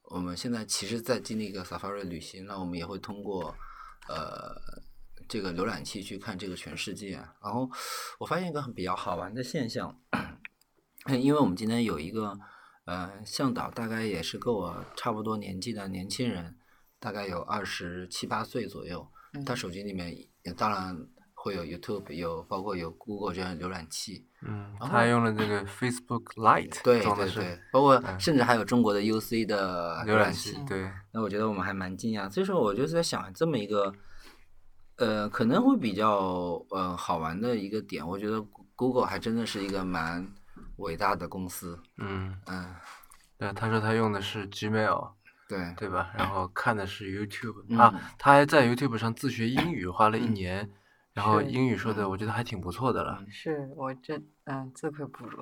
[0.05, 3.55] 我们现在其实在经历一个 safari 旅行，那我们也会通过
[4.09, 4.55] 呃
[5.29, 7.13] 这个浏览器去看这个全世界。
[7.43, 7.69] 然后
[8.19, 10.01] 我发现一个很比较好玩的现象，
[11.09, 12.39] 因为我们今天有一个
[12.85, 16.59] 呃向导，大概也是跟我差不多年纪的年轻人，
[17.01, 19.11] 大概有二十七八岁左右。
[19.45, 20.97] 他手机里面也当然
[21.45, 24.27] 会有 YouTube，有包括有 Google 这样的浏览器。
[24.41, 27.03] 嗯，然他还用了这个 Facebook Lite 对
[27.71, 30.65] 包括嗯甚至还有中国的 UC 的浏览器器，。
[30.67, 32.31] 对，那我觉得我们还蛮惊讶。
[32.31, 33.93] 所以说，我就是在想，这么一个
[34.97, 38.43] 呃，可能会比较呃好玩的一个点，我觉得
[38.75, 40.27] Google 还真的是一个蛮
[40.79, 41.79] 伟大的公司。
[41.99, 42.75] 嗯，嗯，
[43.37, 45.11] 对，他说他用的是 Gmail，
[45.47, 46.11] 对，对吧？
[46.17, 50.71] 然后看的是 YouTube 嗯啊，他还在 YouTube 上自学英语，花了一年，
[51.15, 53.25] 然后英语说的嗯我觉得还挺不错的了。
[53.31, 55.39] 是我这嗯自愧不如。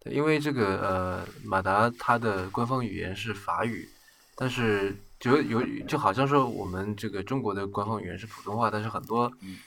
[0.00, 3.88] 对，因为这个呃，马达它的官方语言是法语，
[4.36, 9.58] 但是就有就好像说我们这个中国的官方语言是普通话，但是很多嗯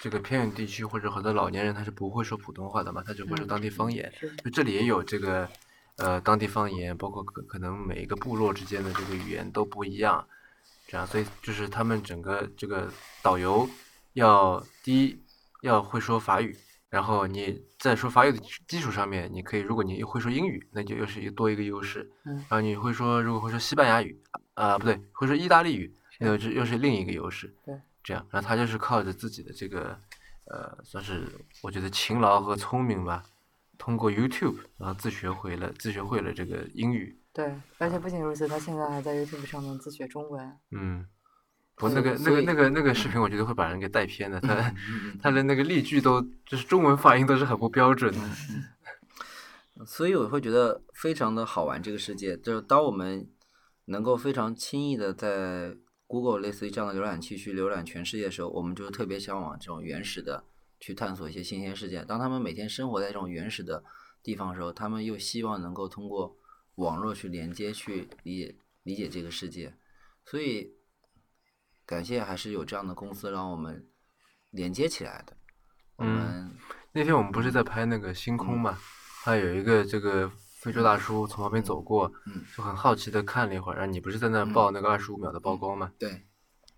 [0.00, 4.10] 这个偏远地区或者很多老年人他是不会说普通话的嘛，他只会说嗯当地方言。
[4.16, 5.48] 是就这里也有这个
[5.96, 10.24] 呃当地方言，包括可可能每一个部落之间的这个语言都不一样，
[10.86, 12.88] 这样，所以就是他们整个这个
[13.22, 13.68] 导游
[14.12, 15.22] 要第一
[15.62, 16.56] 要会说法语，
[16.88, 22.10] 然后你在说法语的基基础上面，你可以如果你会说英语，那就又是多一个优势。
[22.24, 24.20] 嗯然后你会说如果会说西班牙语，
[24.54, 27.54] 啊、不对，会说意大利语，那就又是另一个优势。
[27.64, 29.98] 对，这样，然后他就是靠着自己的这个
[30.46, 31.28] 呃，算是
[31.62, 33.22] 我觉得勤劳和聪明吧，
[33.78, 37.16] 通过 YouTube 然后自学会了自学会了这个英语。
[37.32, 40.58] 对，而且不仅如此，他现在还在 YouTube 上面自学中文。
[40.72, 41.06] 嗯，
[41.80, 44.38] 不，那个那个那个那个视频，我觉得会把人给带偏的。
[44.38, 44.54] 他
[44.88, 48.20] 嗯 他的那个例句都就是中文发音都是很不标准的。
[49.86, 51.82] 所以我会觉得非常的好玩。
[51.82, 53.26] 这个世界，就是当我们
[53.86, 55.74] 能够非常轻易的在
[56.06, 60.44] Google 类似于这样的浏览器去浏览全世界的时候，我们就特别向往这种原始的
[60.80, 62.04] 去探索一些新鲜世界。
[62.04, 63.82] 当他们每天生活在这种原始的
[64.22, 66.36] 地方的时候，他们又希望能够通过
[66.74, 69.72] 网络去连接、去理解理解这个世界。
[70.26, 70.70] 所以，
[71.90, 73.84] 感谢还是有这样的公司让我们
[74.50, 75.36] 连接起来的。
[75.96, 76.56] 我嗯们
[76.92, 78.78] 那天我们不是在拍那个星空嘛，
[79.24, 83.74] 还有一个这个非洲大叔从旁边走过，嗯就很好奇的看了一会儿。
[83.76, 85.90] 然后你不是在那嗯报那个二十五秒的曝光吗？
[85.98, 86.24] 对，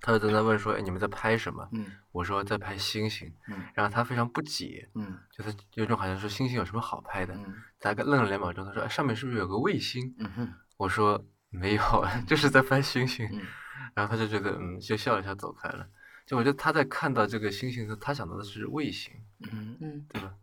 [0.01, 3.31] 他就在那问说：“哎，你们在拍什么？”嗯我说在拍星星。
[3.49, 7.35] 嗯然后他非常不解，嗯就是有种好像说星星有什么好拍的。
[7.35, 11.83] 嗯大概愣了两秒钟，他说：“哎，上面是不是有个卫星？”嗯哼我说：“没有，
[12.27, 13.29] 就是在拍星星。
[13.31, 13.43] 嗯
[13.95, 15.89] 然后他就觉得嗯，就笑了笑走开了。
[16.25, 19.13] 就我觉得他在看到这个星星的时候，他想到的是卫星，
[19.53, 20.35] 嗯嗯，对吧？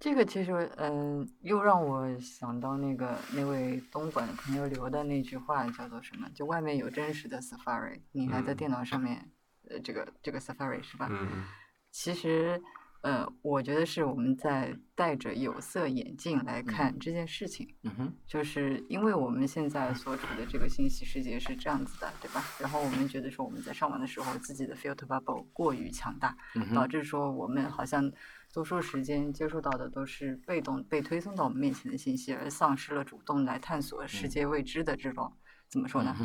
[0.00, 6.28] 这个其实嗯、又让我想到那个那位东莞的朋友留的那句话叫做什么？
[6.34, 9.30] 就外面有真实的 Safari，你还在嗯电脑上面，
[9.70, 11.08] 呃，这个这个 Safari 是吧？
[11.10, 11.44] 嗯嗯
[11.90, 12.60] 其实，
[13.04, 22.42] 呃，我觉得是我们在戴着有色眼镜来看这件事情，嗯哼就是因为我们现在所处的这个信息世界是这样子的，对吧？
[22.58, 26.34] 然后我们觉得说我们在上网的时候，自己的 filter bubble 过于强大，
[26.74, 28.10] 导致说我们好像
[28.54, 35.30] 多数时间接触到的都是被动被推送到我们面前的信息，而丧失了主动来探索世界未知的这种、
[35.68, 36.16] 怎么说呢？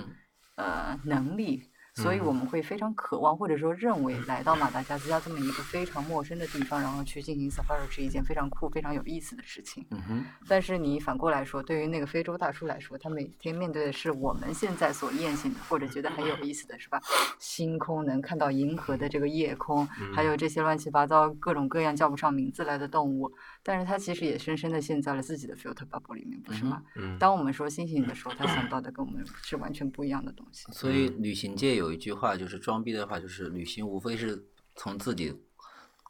[0.55, 1.69] 呃能力，
[2.01, 9.85] 所以我嗯们会非常渴望或者说认为来到马达加斯加这么一个非常陌生的地方，然后去进行 safari 是一件非常酷、非常有意思的事情。
[9.91, 17.01] 嗯哼但是你反过来说，对于那个非洲大叔来说，他每天面对的是我们现在所厌性的或者觉得很有意思的是吧？
[17.37, 19.85] 星空能看到银河的这个夜空，
[20.15, 26.83] 还有这些乱七八糟各种各样叫不上名字来的动物，但是他其实也深深的陷在了自己的 filter bubble 里面，不是吗？
[26.95, 30.71] 嗯，当我们说星星的时候，他想到的跟我们是完全不一样的东西。
[30.71, 34.43] 所以旅行界有一句话，就是装逼的话，就是旅行无非是
[34.75, 35.35] 从自己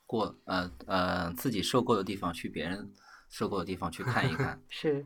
[0.05, 2.91] 过呃呃自己受过的地方去别人
[3.29, 4.61] 受过的地方去看一看。
[4.69, 5.05] 是，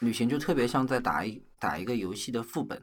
[0.00, 2.82] 旅行就特别像在打一打一个游戏的副本，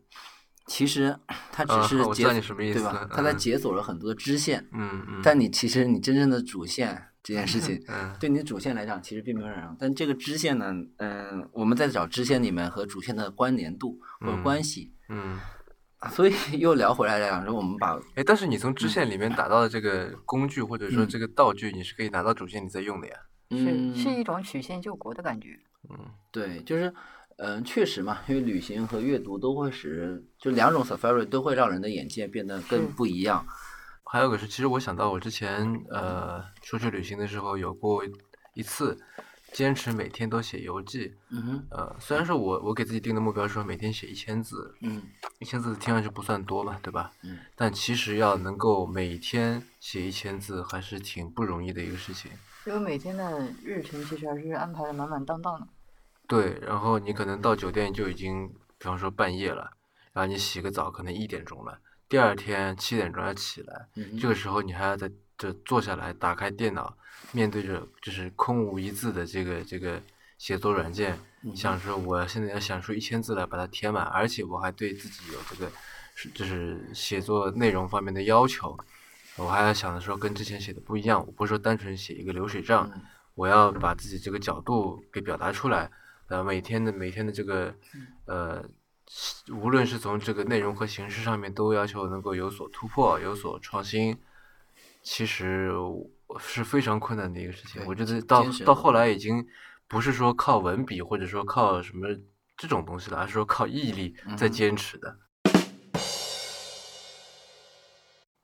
[0.69, 1.13] 其实
[1.51, 3.09] 它只啊是解我知道你什么意思对吧？
[3.11, 9.75] 它在嗯解锁了很多的支线，嗯嗯，但你其实你真正的主线这件事情，嗯对你的主线来讲，其实并没有染上。
[9.79, 15.37] 但这个支线呢，嗯、我们在找支线里面和主线的关联度或者嗯关系，嗯，
[16.11, 23.15] 所以 又聊回来讲说，我们把哎，但是你从支线里面打到的这个工具或者说嗯这个道具，你是可以拿到主线里再用的呀。
[23.51, 25.59] 是嗯是一种曲线救国的感觉。
[25.89, 25.97] 嗯
[26.31, 26.93] 对，就是
[27.37, 33.45] 嗯、确实嘛，因为旅行和阅读都会使人，就两种 safari 都会让人的眼界变得更不一样。
[34.03, 38.03] 还有一个是，其实我想到我之前呃出去旅行的时候有过
[38.53, 38.97] 一次
[39.51, 41.13] 坚持每天都写游记。
[41.29, 45.03] 嗯哼，呃，虽然说我我给自己定的目标是说每天写一千字，嗯
[45.39, 47.11] 一千字听上去不算多嘛，对吧？
[47.23, 47.37] 嗯。
[47.55, 52.31] 但其实要能够每天写一千字，还是挺不容易的一个事情。
[52.65, 55.67] 因为每天的日程其实还是安排的满满当当的。
[56.27, 58.47] 对，然后你可能到酒店就已经，
[58.77, 59.71] 比方说半夜了，
[60.19, 61.79] 然后你洗个澡可能一点钟了，
[62.09, 66.93] 第二天七点钟要起来，嗯，这个时候你还要在这坐下来，打开电脑，
[67.31, 70.01] 面对着就是空无一字的这个这个
[70.37, 75.71] 写作软件，嗯想说我现在要想出一千字来把它填满，而且我还对自己有这个
[76.15, 78.77] 是就是写作内容方面的要求，
[79.37, 83.01] 我还要想的说跟之前写的不一样，我不是说单纯写一个流水账，嗯
[83.35, 85.89] 我要把自己这个角度给表达出来，
[86.27, 87.73] 呃，每天的每天的这个
[88.25, 88.61] 呃，
[89.51, 94.17] 无论是从这个内容和形式上面，都要求能够有所突破，有所创新。
[95.01, 95.71] 其实
[96.39, 97.83] 是非常困难的一个事情。
[97.85, 99.47] 我觉得到到后来已经
[99.87, 102.05] 不是说靠文笔或者说靠什么
[102.57, 105.17] 这种东西了，而是说靠毅力在嗯坚持的。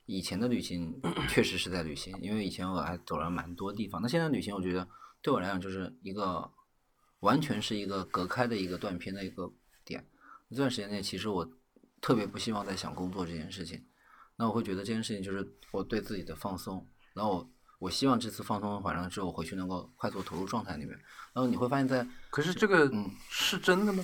[0.05, 4.01] 以前的旅行确实是在旅行，因为以前我还走了蛮多地方。
[4.01, 4.87] 那现在旅行，我觉得
[5.21, 6.49] 对我来讲就是一个
[7.19, 9.51] 完全是一个隔开的一个断片的一个
[9.83, 10.07] 点。
[10.49, 11.47] 这段时间内，其实我
[12.01, 13.83] 特别不希望再想工作这件事情。
[14.37, 20.91] 那我会觉得这件事情就是我对自己的放松，然后我我希望这次放松完了之后回去能够快速投入状态里面。
[21.33, 24.03] 然后你会发现在可是这个嗯是真的吗？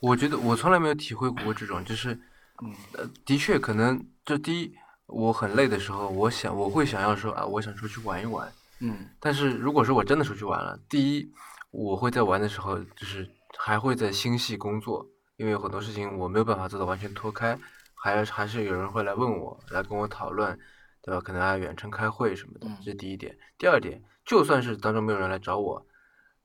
[0.00, 2.14] 我觉得我从来没有体会过这种，就是，
[2.62, 4.74] 嗯呃，的确可能这第一，
[5.06, 8.50] 我很累的时候，我想我会想要说啊，我想出去玩一玩。
[8.80, 11.30] 嗯但是如果说我真的出去玩了，第一，
[11.70, 15.06] 我会在玩的时候就是还会在心系工作，
[15.40, 17.58] 因为有很多事情我没有办法做到完全脱开，
[17.94, 20.58] 还还是有人会来问我，来跟我讨论，
[21.00, 21.18] 对吧？
[21.18, 23.34] 可能还要远程开会什么的嗯，这是第一点。
[23.56, 25.86] 第二点，就算是当中没有人来找我，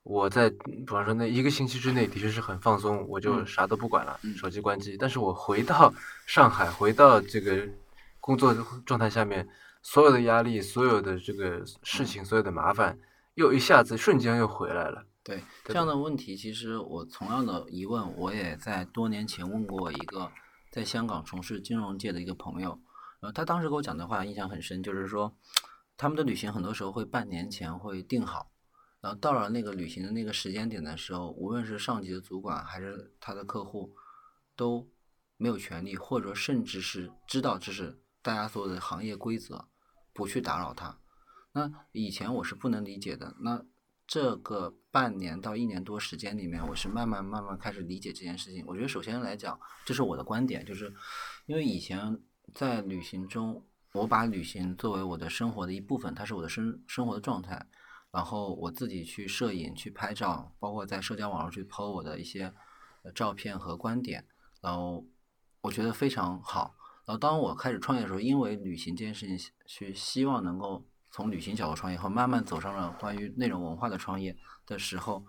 [0.04, 4.96] 我在比方说那一个星期之内的确是很放松，我就嗯啥都不管了，嗯手机关机。
[4.98, 5.94] 但是我回到
[6.26, 7.68] 上海，回到这个
[8.22, 8.56] 工作
[8.86, 9.46] 状态下面，
[9.82, 12.98] 所有的压力，所有的这个事情，所有的麻烦，
[13.34, 15.04] 又一下子瞬间又回来了。
[15.26, 20.32] 对对这样的问题，其实我同样的疑问，我也在多年前问过一个
[20.72, 22.80] 在香港从事金融界的一个朋友，
[23.22, 25.36] 呃，他当时给我讲的话印象很深，就是说
[25.98, 28.52] 他们的旅行很多时候会半年前会定好，
[29.02, 33.96] 然后到了那个旅行的那个时间点的时候，无论是上级的主管还是他的客户，
[34.56, 34.88] 都
[35.38, 39.68] 没有权利，或者甚至是知道这是大家所有的行业规则，
[40.14, 41.00] 不去打扰他。
[41.54, 43.66] 那以前我是不能理解的，那
[44.08, 48.64] 这个半年到一年多时间里面，我是慢慢慢慢开始理解这件事情。
[48.68, 50.94] 我觉得首先来讲，这是我的观点，就是
[51.48, 52.20] 因为以前
[52.54, 57.68] 在旅行中，我把旅行作为我的生活的一部分，它是我的生生活的状态。
[58.12, 62.54] 然后我自己去摄影、去拍照，包括在社交网络去抛我的一些
[63.14, 64.26] 照片和观点，
[64.62, 65.06] 然后
[65.60, 66.76] 我觉得非常好。
[67.06, 74.36] 然后当我开始创业的时候，因为旅行这件事情，去希望能够从旅行角度创业，后慢慢走上了关于内容文化的创业
[74.68, 75.26] 的时候，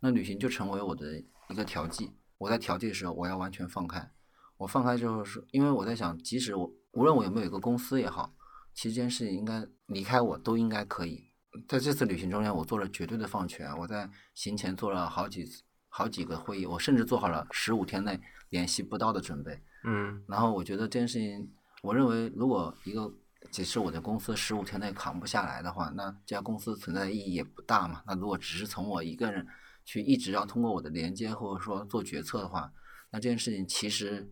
[0.00, 2.10] 那旅行就成为我的一个调剂。
[2.38, 4.10] 我在调剂的时候，我要完全放开。
[4.56, 8.34] 我放开之后是，因为我在想，即使我无论我有没有一个公司也好，
[8.72, 11.22] 其实这件事情应该离开我都应该可以。
[11.68, 13.70] 在这次旅行中间，我做了绝对的放权。
[13.76, 18.18] 我在行前做了好几次、好几个会议，我甚至做好了十五天内
[18.48, 19.60] 联系不到的准备。
[19.84, 23.12] 嗯然后我觉得这件事情，我认为如果一个
[23.50, 28.02] 即使我的公司十五天内扛不下来的话，那这家公司存在的意义也不大嘛。
[28.06, 29.46] 那如果只是从我一个人
[29.84, 32.72] 去一直要通过我的连接或者说做决策的话，
[33.10, 34.30] 那这件事情其实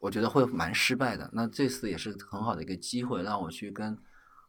[0.00, 1.30] 我觉得会蛮失败的。
[1.32, 3.98] 那这次也是很好的一个机会，让我去跟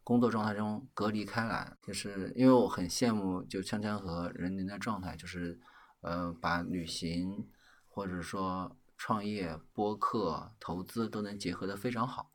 [0.04, 5.60] 工作状态中隔离开来，就是因为我很羡慕就锵锵和任宁的状态，就是
[6.02, 7.48] 呃把旅行
[7.88, 12.31] 或者说创业、播客、投资都能结合的非常好。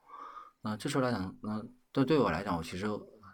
[0.67, 2.89] 那这时候来讲，那对对我来讲，我其实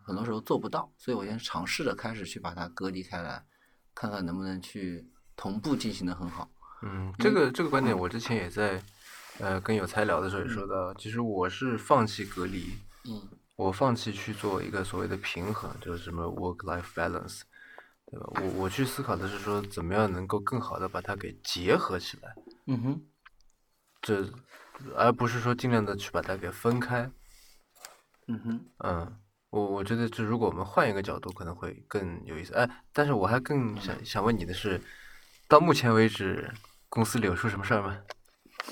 [0.07, 3.43] 很多时候做不到，所以我先尝试着开始去把它隔离开来，
[3.95, 6.51] 看看能不能去同步进行的很好。
[6.83, 8.83] 嗯，这个这个观点我之前也在
[9.39, 12.75] 呃跟有才聊的时候也说到，其实我是放弃隔离，
[13.09, 17.41] 嗯我放弃去做一个所谓的平衡，就是什么 work-life balance，
[18.11, 18.43] 对吧？
[18.43, 22.35] 我我去思考的是说，怎么样能够更好的把它给结合起来，
[22.67, 23.03] 嗯哼，
[24.03, 24.31] 这
[24.97, 27.11] 而不是说尽量的去把它给分开。
[28.29, 29.17] 嗯哼，嗯，
[29.51, 32.55] 我我觉得这如果我们换一个角度，可能会更有意思。
[32.55, 34.81] 哎，但是我还更想想问你的是，
[35.49, 36.51] 到目前为止，
[36.89, 37.99] 公司里有出什么事儿吗？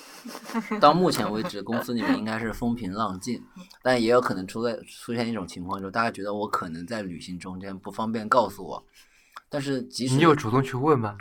[0.81, 3.43] 到目前为止，公司里面应该是风平浪静，
[3.83, 8.87] 但也有可能出在出现一种情况，就是大家觉得我可能在旅行中间不方便告诉我，
[9.49, 11.17] 但是即使你有主动去问吗？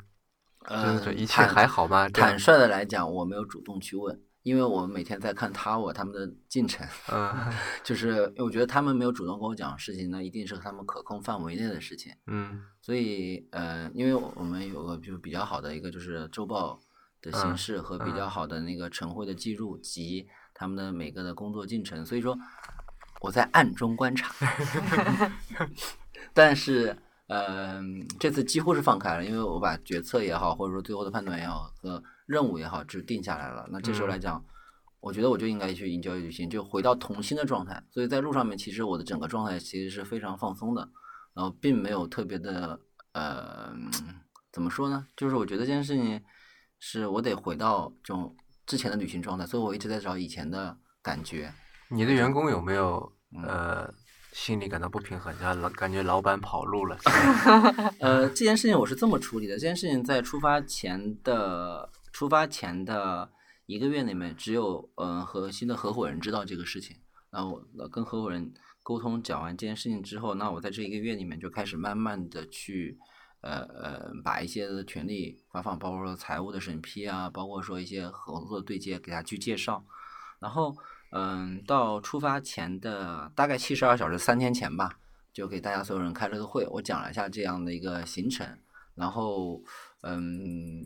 [0.65, 2.07] 呃就一切还好吗？
[2.09, 7.51] 坦率的来讲，我没有主动去问，因为我每天在看他我他们的进程，嗯
[7.83, 12.13] 就是我觉得他们没有主动跟我讲事情，那一定是他们可控范围内的事情。
[12.27, 16.79] 嗯所以呃，因为我们有个就是比较好的一个就是周报
[17.21, 22.37] 的形嗯式和比较嗯好的那个晨会的记录及他们的每个的工作进程，所以说
[23.21, 24.33] 我在暗中观察
[26.33, 26.95] 但是
[27.27, 27.81] 呃
[28.19, 33.67] 这次几乎是放开了，因为我把决策也好，或者说最后的判断也好和任务也好，就定下来了。
[33.71, 34.45] 那这时候来嗯讲，
[34.99, 37.83] 我觉得我就应该去 enjoy 旅行，就回到童心的状态。
[37.89, 40.87] 所以在路上面，其实我的整个状态其实是非常放松的，
[41.33, 42.79] 然后并没有特别的
[43.13, 43.73] 呃，
[44.51, 45.07] 怎么说呢？
[45.17, 46.21] 就是我觉得这件事情
[46.77, 48.35] 是我得回到这种
[48.67, 51.51] 之前的旅行状态，所以我一直在找以前的感觉。
[51.89, 53.11] 你的员工有没有
[53.43, 53.91] 呃
[54.33, 56.95] 心里感到不平衡，然后老感觉老板跑路了？
[57.99, 59.55] 呃，这件事情我是这么处理的。
[59.55, 61.89] 这件事情在出发前的
[62.19, 63.31] 出发前的
[63.65, 66.97] 一个月里面，只有嗯、呃、和新的合伙人知道这个事情。
[67.29, 68.53] 然后我跟合伙人
[68.83, 72.99] 沟通讲完这件事情之后，那我在这一个月里面就开始慢慢的去
[73.39, 79.85] 呃呃把一些的权利发放，包括说财务的审批啊，包括说一些合作对接给他去介绍。
[80.41, 80.75] 然后
[81.13, 84.99] 嗯，到出发前的大概七十二小时三天前吧。
[85.31, 88.45] 就给大家所有人开了个会，我讲了一下这样的一个行程，
[88.95, 89.63] 然后
[90.01, 90.85] 嗯，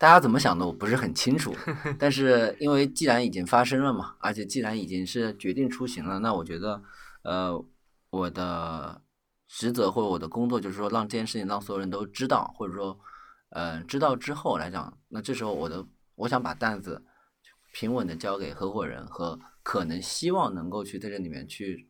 [0.00, 1.54] 大家怎么想的我不是很清楚，
[2.00, 6.82] 但是因为既然已经发生了嘛，而且既然已经是决定出行了，那我觉得
[7.22, 7.62] 呃
[8.08, 9.02] 我的
[9.46, 12.98] 职责或者我的工作就是说让这件事情让所有人都知道，或者说
[13.50, 17.04] 呃知道之后来讲，那这时候我的我想把担子
[17.74, 21.88] 平稳的交给合伙人和可能希望能够去在这里面去。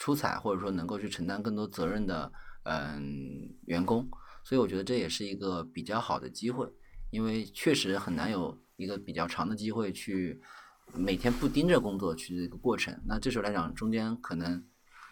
[0.00, 2.30] 出彩，或者说能够去承担更多责任的
[2.62, 4.08] 嗯员工，
[4.44, 6.72] 所以我觉得这也是一个比较好的机会，
[7.10, 10.40] 因为确实很难有一个比较长的机会去
[10.94, 12.98] 每天不盯着工作去这个过程。
[13.06, 14.64] 那这时候来讲，中间可能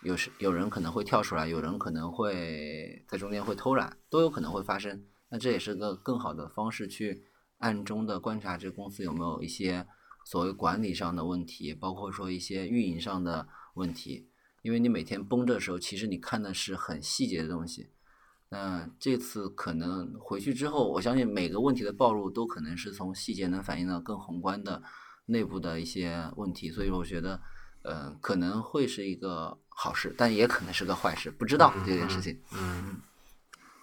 [0.03, 5.05] 有时有人可能会跳出来，有人可能会在中间会偷懒，都有可能会发生。
[5.29, 7.25] 那这也是个更好的方式去
[7.59, 9.87] 暗中的观察这公司有没有一些
[10.25, 14.29] 所谓管理上的问题，包括说一些运营上的问题。
[14.63, 17.91] 因为你每天绷着的时候，其实你看的是很细节的东西。
[18.49, 24.83] 那这次可能回去之后，我相信每个问题的暴露都可能是从细节能反映到更宏观的
[25.27, 27.41] 内部的一些问题，所以我觉得，
[27.83, 32.41] 呃，可能会是一个好事，但也可能是个坏事，不知道这件事情。
[32.53, 33.01] 嗯。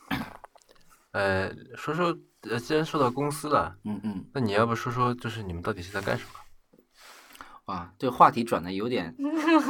[1.11, 7.73] 呃，说说，呃，既然说到公司了，嗯嗯，那你要不说说，就是你们到底是在干什么？
[7.73, 9.15] 啊，这个话题转的有点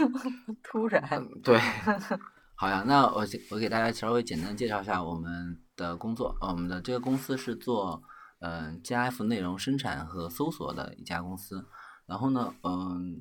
[0.64, 1.04] 突然。
[1.44, 1.60] 对，
[2.64, 6.34] 好呀，那我我给大家稍微简单介绍一下我们的工作。
[6.40, 8.02] 我们的这个公司是做
[8.40, 11.68] 嗯 GIF 内容生产和搜索的一家公司。
[12.06, 13.20] 然后呢，嗯，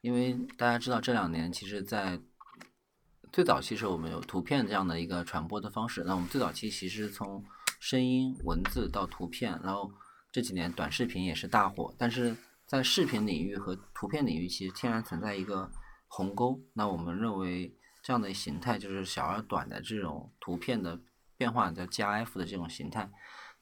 [0.00, 2.20] 因为大家知道这两年其实，在
[3.32, 6.04] 最早期时候我们有图片这样的一个传播的方式。
[6.06, 7.44] 那我们最早期其实从
[7.80, 9.90] 声音、文字到图片，然后
[10.30, 12.36] 这几年短视频也是大火，但是。
[12.66, 15.70] 在视频领域和图片领域，其实天然存在一个
[16.08, 16.58] 鸿沟。
[16.72, 21.00] 那我们认为这样的形态就是小而短的这种图片的
[21.38, 23.10] 变化，叫 GIF 的这种形态。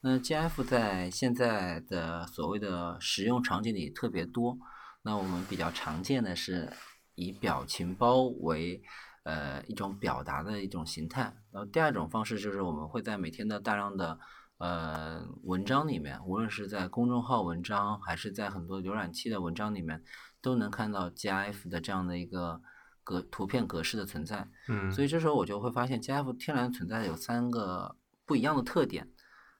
[0.01, 4.57] 那 GIF 在现在的所谓的使用场景里特别多。
[5.03, 6.73] 那我们比较常见的是
[7.15, 8.83] 以表情包为
[9.23, 11.33] 呃一种表达的一种形态。
[11.51, 14.19] 然后第二种方式就是我们会在每天的大量的
[14.57, 20.03] 呃，文章里面，无论是在公众号文章，还是在很多浏览器的文章里面，
[20.41, 22.61] 都能看到 GIF 的这样的一个
[23.03, 24.47] 格图片格式的存在。
[24.67, 27.95] 嗯，所以这时候我就会发现，GIF 天然存在有三个
[28.25, 29.09] 不一样的特点。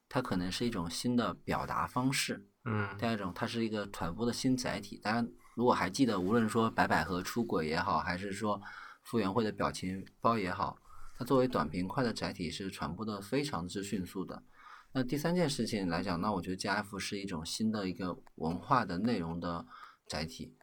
[0.10, 2.48] 它可能是一种新的表达方式。
[2.66, 4.98] 嗯，第二种，它是一个传播的新载体。
[4.98, 8.62] 大家如果还记得，无论说白百合出轨也好，还是说
[9.02, 10.78] 傅园慧的表情包也好，
[11.18, 14.44] 它作为短平快的载体是传播的非常之迅速的。
[14.92, 19.66] 那第三件事情来讲，那我觉得 GIF 是一种新的一个文化的内容的
[20.08, 20.54] 载体，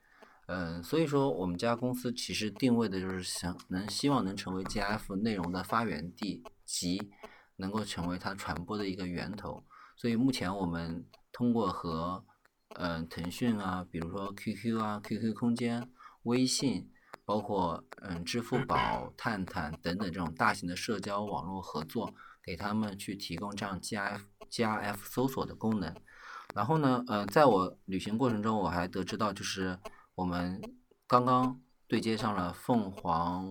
[0.53, 7.12] 嗯，所以说我们家公司其实定位的就是想能希望能成为 GIF 内容的发源地及
[7.55, 9.62] 能够成为它传播的一个源头。
[9.96, 12.24] 所以目前我们通过和
[12.70, 15.88] 嗯腾讯啊，比如说 QQ 啊、QQ 空间、
[16.24, 16.90] 微信，
[17.24, 22.12] 包括嗯支付宝、探探等等这种大型的社交网络合作。
[22.42, 25.94] 给他们去提供这样 GIF GIF 搜索的功能，
[26.55, 29.78] 然后呢，呃，在我旅行过程中，我还得知到，就是
[30.20, 30.60] 我们
[31.06, 31.58] 刚刚
[31.88, 33.50] 对接上了凤凰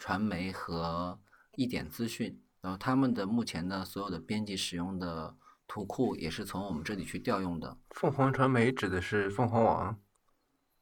[0.00, 1.20] 传媒和
[1.54, 5.36] 一点资讯，然后他们的目前的所有的编辑使用的
[5.68, 7.78] 图库也是从我们这里去调用的。
[7.90, 9.96] 凤凰传媒指的是凤凰网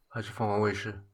[0.08, 1.04] 还是凤凰卫视？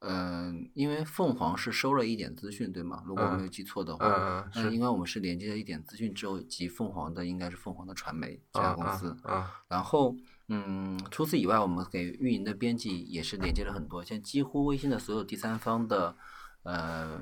[0.00, 3.04] 嗯，因为凤凰是收了一点资讯，对吗？
[3.06, 9.16] 如果我没有记错的话，嗯嗯，因为我们是连接了一点资讯之后，及凤凰的应该是凤凰的传媒这家公司。
[9.22, 10.16] 啊，然后，
[10.48, 16.16] 嗯，除此以外，我们给运营的编辑也是连接了很多，现在几乎微信的所有第三方的，
[16.62, 17.20] 呃，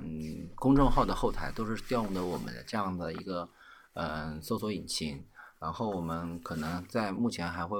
[0.54, 3.48] 公众号的后台都是调用的我们的这样的一个，
[3.94, 5.24] 嗯，搜索引擎。
[5.58, 7.78] 然后我们可能在目前还会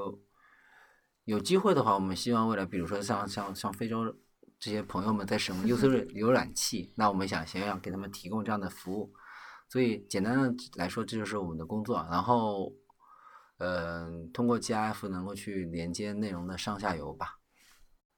[1.26, 4.16] 有机会的话，我们希望未来，比如说像像像非洲
[4.58, 9.12] 这些朋友们在使用 User 浏览器，那我们想想想给他们提供这样的服务。
[9.68, 12.06] 所以简单的来说，这就是我们的工作。
[12.10, 12.72] 然后，
[13.58, 17.38] 嗯、通过 GIF 能够去连接内容的上下游吧。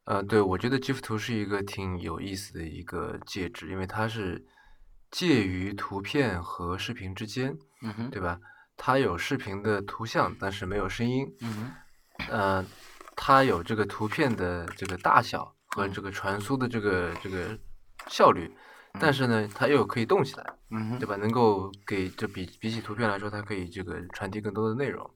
[0.04, 4.46] 呃，对，我觉得 GIF 图是一个挺有意思的一个介质，因为它是
[5.10, 8.38] 介于图片和视频之间，嗯哼，对吧？
[8.76, 11.26] 它有视频的图像，但是没有声音。
[11.40, 12.64] 嗯哼，呃，
[13.16, 17.58] 它有这个图片的这个大小和嗯这个传输的这个这个
[18.06, 18.54] 效率，
[19.00, 21.16] 但是呢，它又可以动起来，嗯哼，对吧？
[21.16, 25.10] 能够给就比比起图片来说，它可以这个传递更多的内容。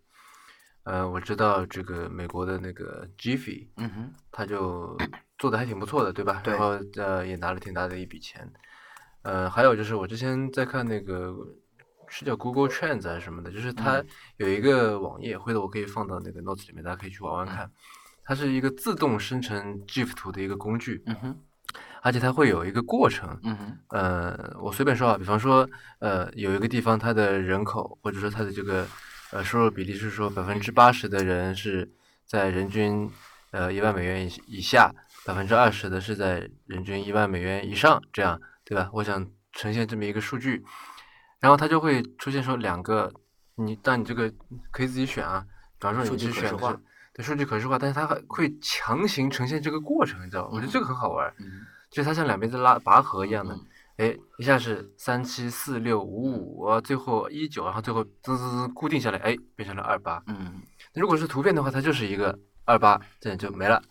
[0.85, 4.97] 呃，我知道这个美国的那个 Jiffy，嗯哼，他就
[5.39, 6.41] 做的还挺不错的，对吧？
[6.43, 8.51] 对然后呃也拿了挺大的一笔钱。
[9.23, 11.35] 呃，还有就是我之前在看那个
[12.09, 14.07] 是叫 Google Trends 还是什么的，就是它嗯
[14.39, 17.71] 有一个网页，回头我可以放到那个 Notes 里面，大家可以去玩玩看。
[18.25, 21.39] 它是一个自动生成 GIF 图的一个工具，嗯哼，
[22.01, 23.39] 而且它会有一个过程。
[23.43, 25.69] 嗯哼，呃，我随便说啊，比方说，
[25.99, 28.87] 呃，有一个地方它的人口或者说它的这个
[29.33, 31.89] 呃收入比例是说百分之八十的人是
[32.27, 33.11] 在人均
[33.53, 34.93] 呃一万美元以以下，
[35.25, 38.91] 百分之二十的是在人均一万美元以上，这样对吧？
[38.93, 40.65] 我想呈现这么一个数据，
[41.41, 43.13] 然后它就会出现说两个，
[43.57, 44.33] 你但你这个
[44.71, 45.45] 可以自己选啊，
[45.79, 50.51] 比方说数你据可视化是选对数据可视化，但是它还会强行呈现这个过程，你知道吗？
[50.53, 51.33] 我觉得这个很好玩
[51.91, 53.67] 就它像两边在拉拔河一样的嗯，
[54.01, 60.23] 哎，一下是三七四六五五，啊最后一九，然后最后滋滋滋固定下来，哎，变成了二八。
[60.27, 60.63] 嗯
[60.95, 63.83] 如果是图片的话，它就是一个二八，这样就没了。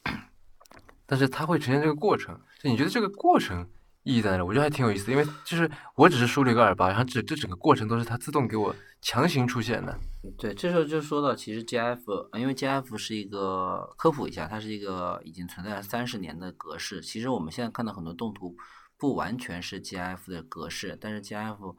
[1.05, 3.69] 但是它会呈现这个过程，就你觉得这个过程
[4.01, 4.43] 意义在哪？
[4.43, 9.95] 我觉得还挺有意思的，因为就是我只是输了一个二八，然后这这整个过程都是它自动给我强行出现的。
[10.39, 11.99] 对，这时候就说到，其实 GIF，
[12.31, 16.99] 呃因为 GIF 是一个科普一下，它是一个已经存在了三十年的格式。
[16.99, 18.55] 其实我们现在看到很多动图
[18.99, 21.75] 不完全是 GIF 的格式，但是 GIF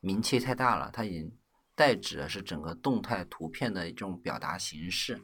[0.00, 1.36] 名气太大了，它已经
[1.74, 5.20] 代指的是整个动态图片的一种表达形式。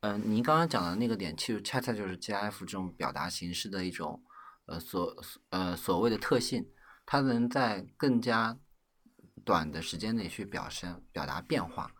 [0.00, 4.22] 嗯、您刚刚讲的那个点，其实恰恰就是 GIF 这种表达形式的一种
[4.66, 5.16] 呃所
[5.50, 6.68] 呃所谓的特性，
[7.06, 8.58] 它能在更加
[9.44, 11.92] 短的时间内去表现表达变化。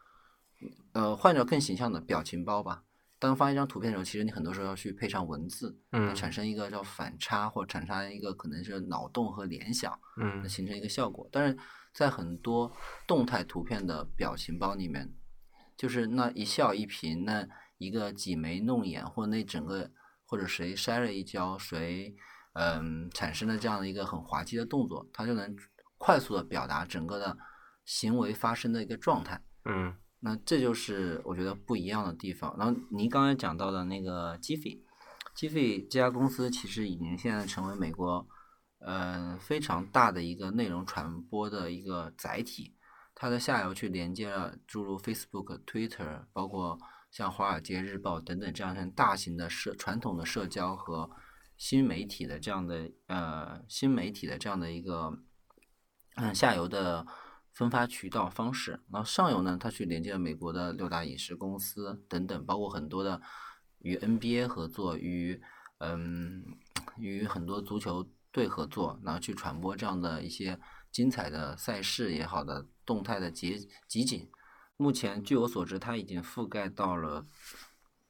[0.93, 2.83] 呃，换着更形象的表情包吧。
[3.19, 11.29] 当发一张图片的时候，其实你很多时候要去配上文字，嗯产生一个叫反差，或者产生一个可能是脑洞和联想，嗯形成一个效果。
[11.33, 11.59] 但是
[11.93, 12.71] 在很多
[13.07, 15.13] 动态图片的表情包里面，
[15.77, 17.47] 就是那一笑一颦，那
[17.79, 19.91] 一个挤眉弄眼，或者那整个
[20.25, 22.15] 或者谁摔了一跤，谁
[22.53, 25.57] 嗯产生了这样的一个很滑稽的动作，它就能
[25.97, 27.37] 快速的表达整个的
[27.85, 29.43] 行为发生的一个状态。
[29.65, 32.55] 嗯那这就是我觉得不一样的地方。
[32.59, 38.27] 然后您刚才讲到的那个 Giphy，Giphy 这家公司其实已经现在成为美国
[38.81, 42.75] 呃非常大的一个内容传播的一个载体。
[43.15, 46.79] 它的下游去连接了诸如 Facebook、Twitter，包括
[47.11, 51.11] 像《华尔街日报》等等这样很大型的社传统的社交和
[51.57, 55.19] 新媒体的这样的呃新媒体的这样的一个
[56.15, 57.05] 嗯下游的
[57.59, 58.79] 分发渠道方式。
[58.89, 63.21] 然后上游呢，它去连接了美国的六大影视公司等等，包括很多的
[63.81, 65.43] 与 NBA 合作，与
[65.79, 66.45] 嗯
[66.99, 70.57] 与很多足球队合作，然后去传播这样的一些
[70.93, 74.31] 精彩的赛事也好的动态的集集锦。
[74.77, 77.27] 目前据我所知，它已经覆盖到了，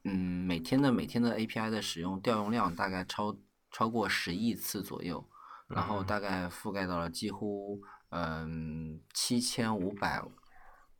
[0.04, 0.12] 嗯，
[0.46, 3.34] 每天的每天的 API 的使用调用量大概超
[3.70, 5.26] 超过十亿次左右，
[5.68, 7.80] 然后嗯大概覆盖到了几乎
[8.10, 10.22] 嗯七千五百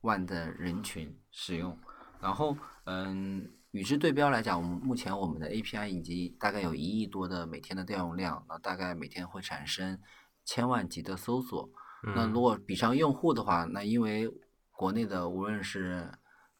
[0.03, 1.79] 万的人群使用，
[2.21, 3.51] 然后嗯。
[3.73, 10.01] 与之对标来讲，我们目前我们的 API 以及大概有一亿多的每天的调用量，那大概每天会产生
[10.43, 11.69] 千万级的搜索，
[12.03, 14.27] 那嗯如果比上用户的话，那因为
[14.73, 16.11] 国内的无论是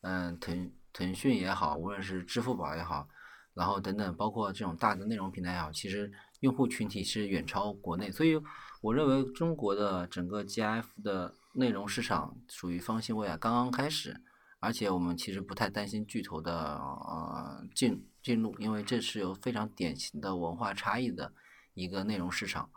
[0.03, 3.09] 嗯腾腾讯也好，无论是支付宝也好，
[3.55, 8.41] 然后等等，包括这种大的内容平台也好，其实用户群体是远超国内，所以
[8.81, 14.23] 我认为中国的整个 GIF 的内容市场属于方兴未艾，刚刚开始，
[14.61, 21.33] 而且我们其实不太担心巨头的呃进进入，因为这是有非常典型的文化差异的
[21.75, 22.71] 一个内容市场。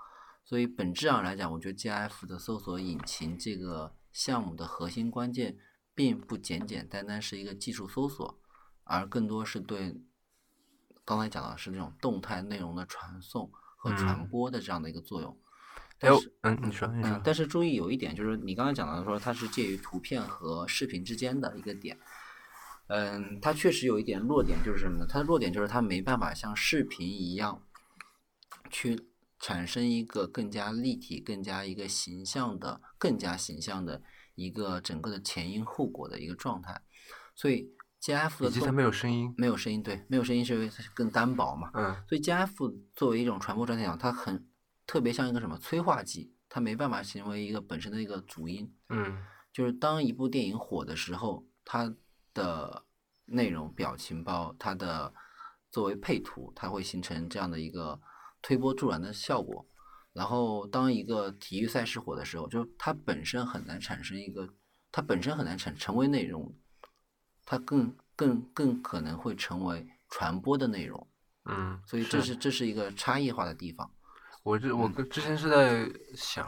[0.44, 5.56] 所以本质上来讲，我觉得 GIF 的搜索引擎这个项目的核心关键，
[5.94, 8.40] 并不简简单单是一个技术搜索，
[8.84, 10.02] 而更多是对
[11.06, 15.38] 刚才讲的是这种动态内容的传送和传嗯播的这样的一个作用。
[16.00, 21.98] 但是，嗯，你说你说嗯，，但是注意有一点，就是你刚才讲到说它是介于图片和视频之间的一个点。
[22.88, 25.06] 嗯，它确实有一点弱点，就是什么呢？
[25.08, 27.62] 它的弱点就是它没办法像视频一样
[28.70, 29.08] 去
[29.40, 34.02] 产生一个更加立体、更加一个形象的、更加形象的
[34.36, 36.82] 一个整个的前因后果的一个状态。
[37.36, 37.72] 所以
[38.02, 39.34] GIF 的动以及它没有声音。
[39.38, 41.70] 没有声音，对，没有声音是因为它更单薄嘛。
[41.74, 44.48] 嗯所以 GIF 作为一种传播载体讲，它很
[44.88, 48.74] 特别像一个什么催化剂，它没办法成为一个本身的一个主因。
[48.90, 49.24] 嗯
[49.54, 51.94] 就是当一部电影火的时候，它
[52.34, 52.86] 的
[53.26, 55.14] 内容、表情包，它的
[55.70, 58.00] 作为配图，它会形成这样的一个
[58.42, 59.68] 推波助澜的效果。
[60.14, 64.48] 然后，当一个体育赛事火的时候，就是它本身很难产生一个，
[64.92, 66.54] 它本身很难成成为内容，
[67.52, 71.06] 它更更更可能会成为传播的内容。
[71.44, 73.92] 嗯，所以这是这是一个差异化的地方。
[74.42, 75.86] 我这我跟之前是在
[76.16, 76.48] 想，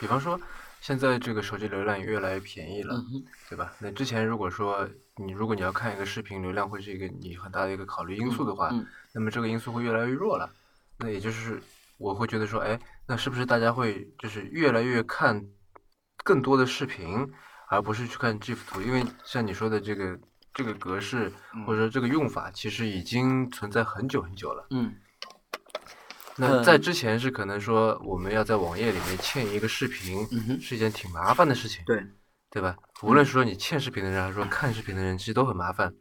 [0.00, 0.40] 比方说
[0.80, 3.72] 现在这个手机流量也越来越便宜了，嗯，对吧？
[3.78, 4.88] 那之前如果说
[5.24, 10.52] 你如果你要看一个视频，流量会是一个你很大的一个考虑因素的话，嗯那么这个因素会越来越弱了。
[10.98, 11.62] 那也就是
[11.96, 12.76] 我会觉得说，哎，
[13.06, 15.46] 那是不是大家会就是越来越看
[16.24, 17.32] 更多的视频，
[17.74, 18.80] 而不是去看 GIF 图？
[18.80, 20.18] 因为像你说的这个
[20.52, 21.30] 这个格式
[21.66, 24.66] 或者说这个用法，其实已经存在很久很久了。
[24.70, 24.94] 嗯
[26.36, 32.04] 那在嗯之前是可能说我们要在网页里面嵌一个视频嗯是一件挺麻烦的事情，对，
[32.50, 32.76] 对吧？
[33.02, 35.94] 无论是说你嵌视频的人还是说看视频的人，其实都很麻烦。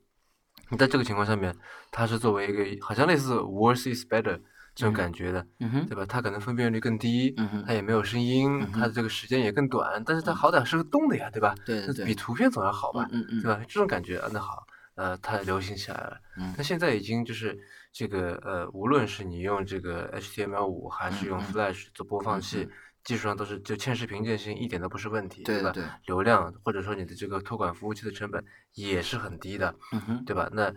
[0.69, 1.55] 你在这个情况下面，
[1.91, 4.41] 它是作为一个好像类似 worse is better
[4.75, 5.45] 这种嗯感觉的，
[5.87, 6.05] 对吧？
[6.05, 11.53] 它可能分辨率更低，它也没有声音，嗯它的这个时间也更短，但是它好歹是个动的呀，对吧？
[11.65, 13.07] 对对对那比图片总要好吧？
[13.11, 13.59] 嗯嗯对吧？
[13.67, 14.65] 这种感觉，啊那好，
[14.95, 16.17] 呃，它流行起来了。
[16.37, 17.57] 嗯那现在已经就是
[17.91, 22.67] 这个呃，无论是你用这个 HTML 五还是用 Flash 做播放嗯器，
[23.03, 25.45] 技术上都是就嵌视频这件事情一点都不是问题，吧？
[25.45, 28.43] 对对流量或者说你的这个托管服务器的成本
[28.73, 29.75] 也是很低的，
[30.25, 30.49] 对吧？
[30.51, 30.73] 那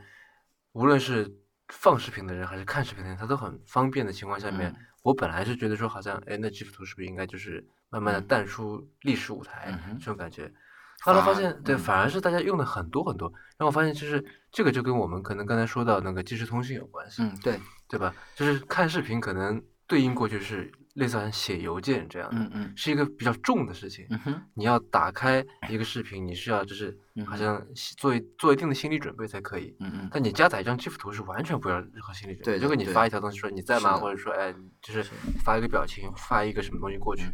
[0.72, 1.32] 无论是
[1.69, 4.77] 放视频的人还是看视频的人，他都很方便的情况下面，嗯。
[5.03, 8.27] 我本来是觉得说好像，哎，那 GIF 图是不是应该就是慢慢的嗯。
[8.27, 10.53] 淡出历史舞台、嗯这种感觉？
[11.01, 18.12] 后来发现，对，嗯反而是大家用的很多很多，然后我发现就是这个就跟我们可能刚才说到那个即时通信有关系，嗯对，对吧？
[18.35, 24.07] 就是看视频可能对应过去是类似于写邮件这样的，嗯嗯是一个比较重的事情。
[24.11, 27.64] 嗯哼，你要打开一个视频，你是要就是嗯好像
[27.97, 29.76] 做一做一定的心理准备才可以。
[29.80, 35.11] 嗯嗯但你加载一张 GIF 图是完全不要任何心理准备，对就跟你发一条东西说你在吗，或者说哎就是是
[35.44, 37.24] 发一个表情，发一个什么东西过去。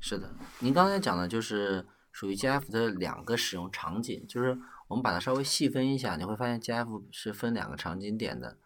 [0.00, 4.56] 是的，您刚才讲的就是属于 GIF 的两个使用场景，就是
[4.88, 8.56] 我们把它稍微细分一下，你会发现 GIF 是分两个场景点的。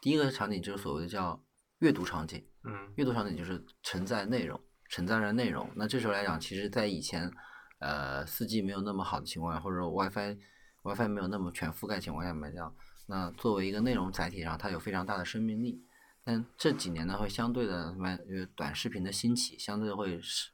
[0.00, 1.42] 第一个场景就是所谓的叫
[1.80, 5.70] 阅读场景，嗯阅读场景就是承载内容，承载着内容。
[5.76, 7.30] 那这时候来讲，其实在以前，
[7.78, 10.36] 呃，4 G 没有那么好的情况下，或者说 WiFi
[10.82, 12.74] WiFi 没有那么全覆盖情况下来讲，
[13.06, 15.82] 那作为一个内容载体上，它有非常大的生命力。
[16.22, 20.50] 但这几年呢，会相对的什么，因为短视频的兴起，相对会是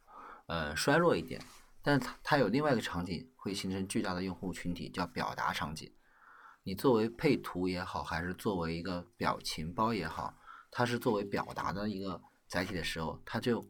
[0.46, 1.40] 呃衰弱一点。
[1.82, 5.92] 但它它有另外一个场景，会形成巨大的用户群体，叫表达场景。
[6.62, 10.34] 你作为配图也好，还是作为一个表情包也好，
[10.78, 13.66] 它是作为表达的一个载体的时候，它就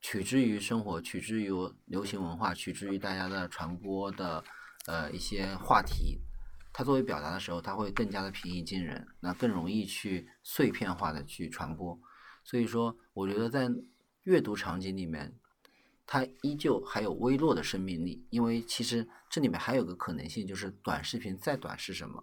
[0.00, 1.50] 取之于生活，取之于
[1.86, 4.44] 流行文化，取之于大家的传播的
[4.86, 6.20] 呃一些话题。
[6.72, 11.98] 它作为表达的时候，它会更加的平易近人，那更容易去碎片化的去传播。
[12.44, 13.68] 所以说，我觉得在
[14.22, 15.34] 阅读场景里面，
[16.06, 22.22] 它依旧还有微弱的生命力，因为其实这里面还有个可能性，就是短视频再短是什么？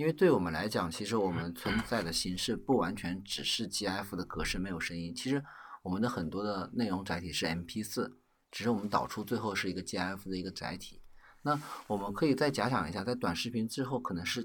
[0.00, 5.44] 因为对我们来讲，其实我们存在的形式不完全只是 GIF 的格式没有声音，其实
[5.82, 8.10] 我们的很多的内容载体是 MP 4
[8.50, 11.02] 只是我们导出最后是一个 GIF 的一个载体。
[11.42, 14.42] 那我们可以再假想一下，在短视频之后可能是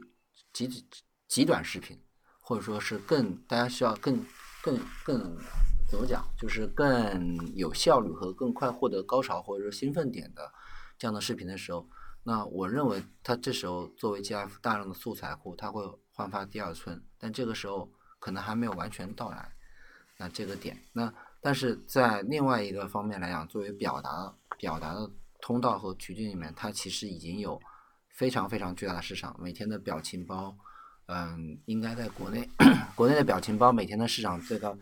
[0.52, 0.86] 极极
[1.30, 1.98] 极短视频，
[2.42, 4.22] 或者说是更大家需要更
[4.62, 5.38] 更更
[5.90, 10.52] 怎么讲，就是更有效率和更快获得高潮或者说兴奋点的
[10.98, 11.88] 这样的视频的时候，
[12.28, 17.88] 那我认为它这时候作为 G F 大量的素材库，它会焕发第二春，但这个时候
[18.20, 19.52] 可能还没有完全到来。
[20.18, 27.62] 那这个点，那但是在另外一个方面来讲，作为表达表达的通道和途径里面，它其实已经有
[28.10, 29.36] 非常非常巨大的市场。
[29.40, 30.58] 每天的表情包，
[31.06, 32.50] 嗯，应该在国内
[32.96, 34.76] 国内的表情包每天的市场最高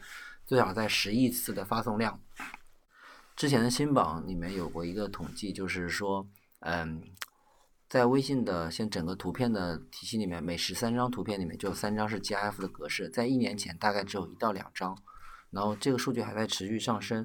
[0.46, 2.18] 最少在十亿次的发送量。
[3.36, 6.26] 之前的新榜里面有过一个统计，就是说，
[6.60, 7.02] 嗯，
[7.94, 14.98] 在微信的现整个图片的体系里面，每十三张图片里面就有三张是 GIF 的格式，在一年前大概只有一到两张，
[15.52, 17.18] 然后这个数据还在持续上升。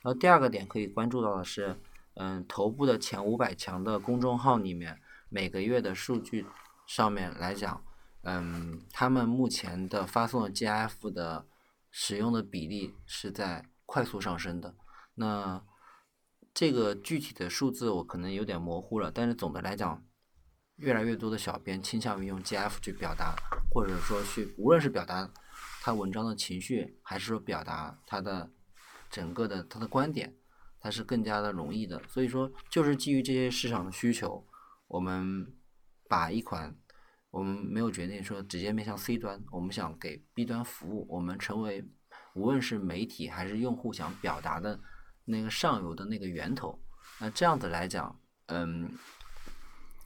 [0.00, 1.76] 然后第二个点可以关注到的是，
[2.14, 4.96] 嗯，头部的前五百强的公众号里面，
[5.28, 6.46] 每个月的数据
[6.86, 7.82] 上面来讲，
[8.22, 11.44] 嗯，他们目前的发送的 GIF 的
[11.90, 14.76] 使用的比例是在快速上升的。
[15.16, 15.60] 那
[16.54, 20.00] 这个具体的数字我可能有点模糊了，但是总的来讲，
[20.76, 23.34] 越来越多的小编倾向于用 GIF 去表达，
[23.70, 25.30] 或者说去无论是表达
[25.82, 28.50] 他文章的情绪，还是说表达他的
[29.10, 30.34] 整个的他的观点，
[30.80, 32.00] 它是更加的容易的。
[32.08, 34.44] 所以说，就是基于这些市场的需求，
[34.88, 35.46] 我们
[36.08, 36.76] 把一款
[37.30, 41.84] 我们没有决定说直接面向 C 端，我们想给 B 端服务，我们成为
[42.34, 44.78] 无论是媒体还是用户想表达的
[45.24, 46.78] 那个上游的那个源头。
[47.18, 48.90] 那这样子来讲，嗯，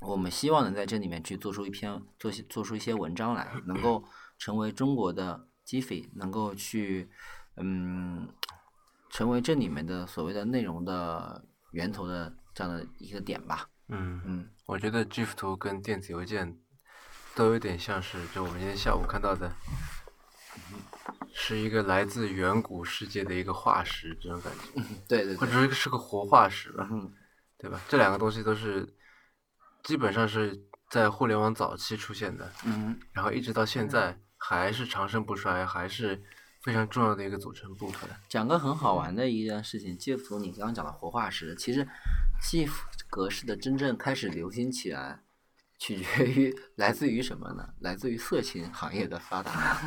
[0.00, 4.04] 我们希望能在这里面去做出一篇做些做出一些文章来，能够
[4.38, 7.08] 成为中国的 GIF，，能够去
[7.56, 8.28] 嗯
[9.10, 13.68] 成为这里面的所谓的内容的源头的这样的一个点吧。
[13.88, 16.58] 嗯嗯我觉得 GIF 图跟电子邮件
[17.34, 19.50] 都有点像是，就我们今天下午看到的，
[21.32, 27.12] 是一个来自远古世界的一个化石，这种感觉，对对对，或者是是个活化石吧，嗯
[27.58, 27.80] 对吧？
[27.88, 28.86] 这两个东西都是
[29.86, 30.60] 基本上是
[30.90, 36.20] 在互联网早期出现的，嗯然后一直到现在还是长盛不衰，还是
[36.60, 38.10] 非常重要的一个组成部分。
[38.28, 41.86] 讲个很好玩的一件事情，GIF 图你刚刚讲的活化石，其实
[42.42, 42.72] GIF
[43.08, 45.20] 格式的真正开始流行起来，
[45.78, 47.68] 取决于来自于什么呢？
[47.78, 49.80] 来自于色情行业的发达。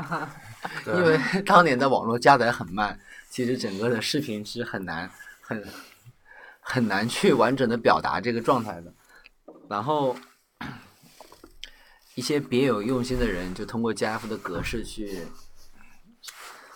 [0.86, 5.10] 对因为当年的网络加载很慢，其实整个的视频是很难
[5.42, 5.62] 很
[6.60, 8.90] 很难去完整的表达这个状态的。
[9.68, 10.16] 然后
[12.14, 15.22] 一些别有用心的人就通过 GIF 的格式去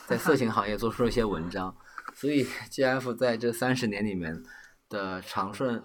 [0.07, 1.77] 在色情行业做出了一些文章，
[2.15, 4.43] 所以 GIF 在这三十年里面
[4.89, 5.83] 的长顺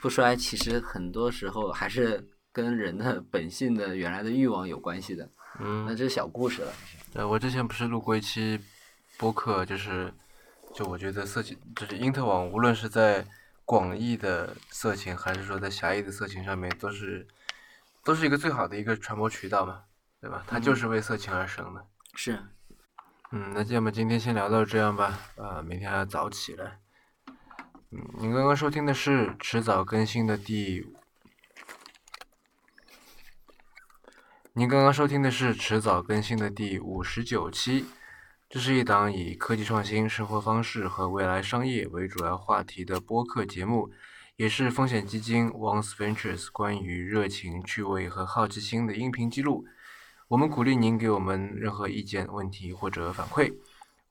[0.00, 5.28] 不衰，其实很多时候还是跟人的本性的原来的欲望有关系的。
[5.60, 6.72] 嗯那，这是小故事了。
[7.12, 8.58] 呃，我之前不是录过一期
[9.18, 10.12] 播客，就是
[10.74, 13.24] 就我觉得色情，就是因特网，无论是在
[13.72, 17.26] 广义的色情，还是说在狭义的色情上面，都是
[18.04, 19.84] 都是一个最好的一个传播渠道嘛，
[20.20, 20.44] 对吧？
[20.46, 21.86] 它就是为色情而生的。
[22.12, 22.38] 是，
[23.30, 26.80] 嗯，那要么今天先聊到这样吧，啊，明天还要早起来。
[27.92, 30.86] 嗯，您刚刚收听的是迟早更新的第，
[34.52, 37.86] 您刚刚收听的是迟早更新的第五十九期，
[38.52, 43.90] 这是一档以科技创新、生活方式和未来商业为主要话题的播客节目，
[44.36, 49.64] 也是风险基金 Once Ventures 关于热情、趣味和好奇心的音频记录。
[50.28, 53.54] 我们鼓励您给我们任何意见、问题或者反馈。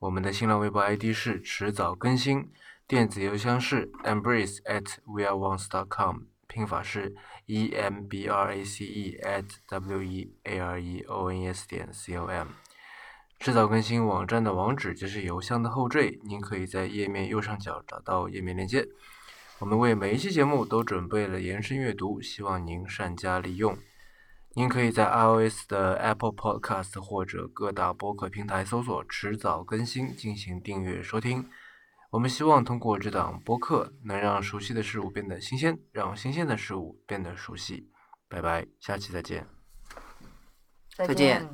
[0.00, 2.50] 我们的新浪微博 ID 是迟早更新，
[2.88, 7.14] 电子邮箱是 embrace at weareones.com，拼法是
[7.46, 11.42] e m b r a c e at w e a r e o n
[11.42, 12.48] e s 点 c o m。
[13.42, 18.86] 迟早更新网站的网址就是邮箱的后缀，您可以在页面右上角找到页面链接。
[19.58, 23.76] 我们为每一期节目都准备了延伸阅读，希望您善加利用。
[24.54, 31.50] 您可以在 iOS 的 Apple Podcast 或者各大播客平台搜索“迟早更新”进行订阅收听。
[32.10, 37.90] 我们希望通过这档播客，能让熟悉的事物变得新鲜，让新鲜的事物变得熟悉。
[38.28, 39.44] 拜拜，下期再见。
[40.94, 41.48] 再见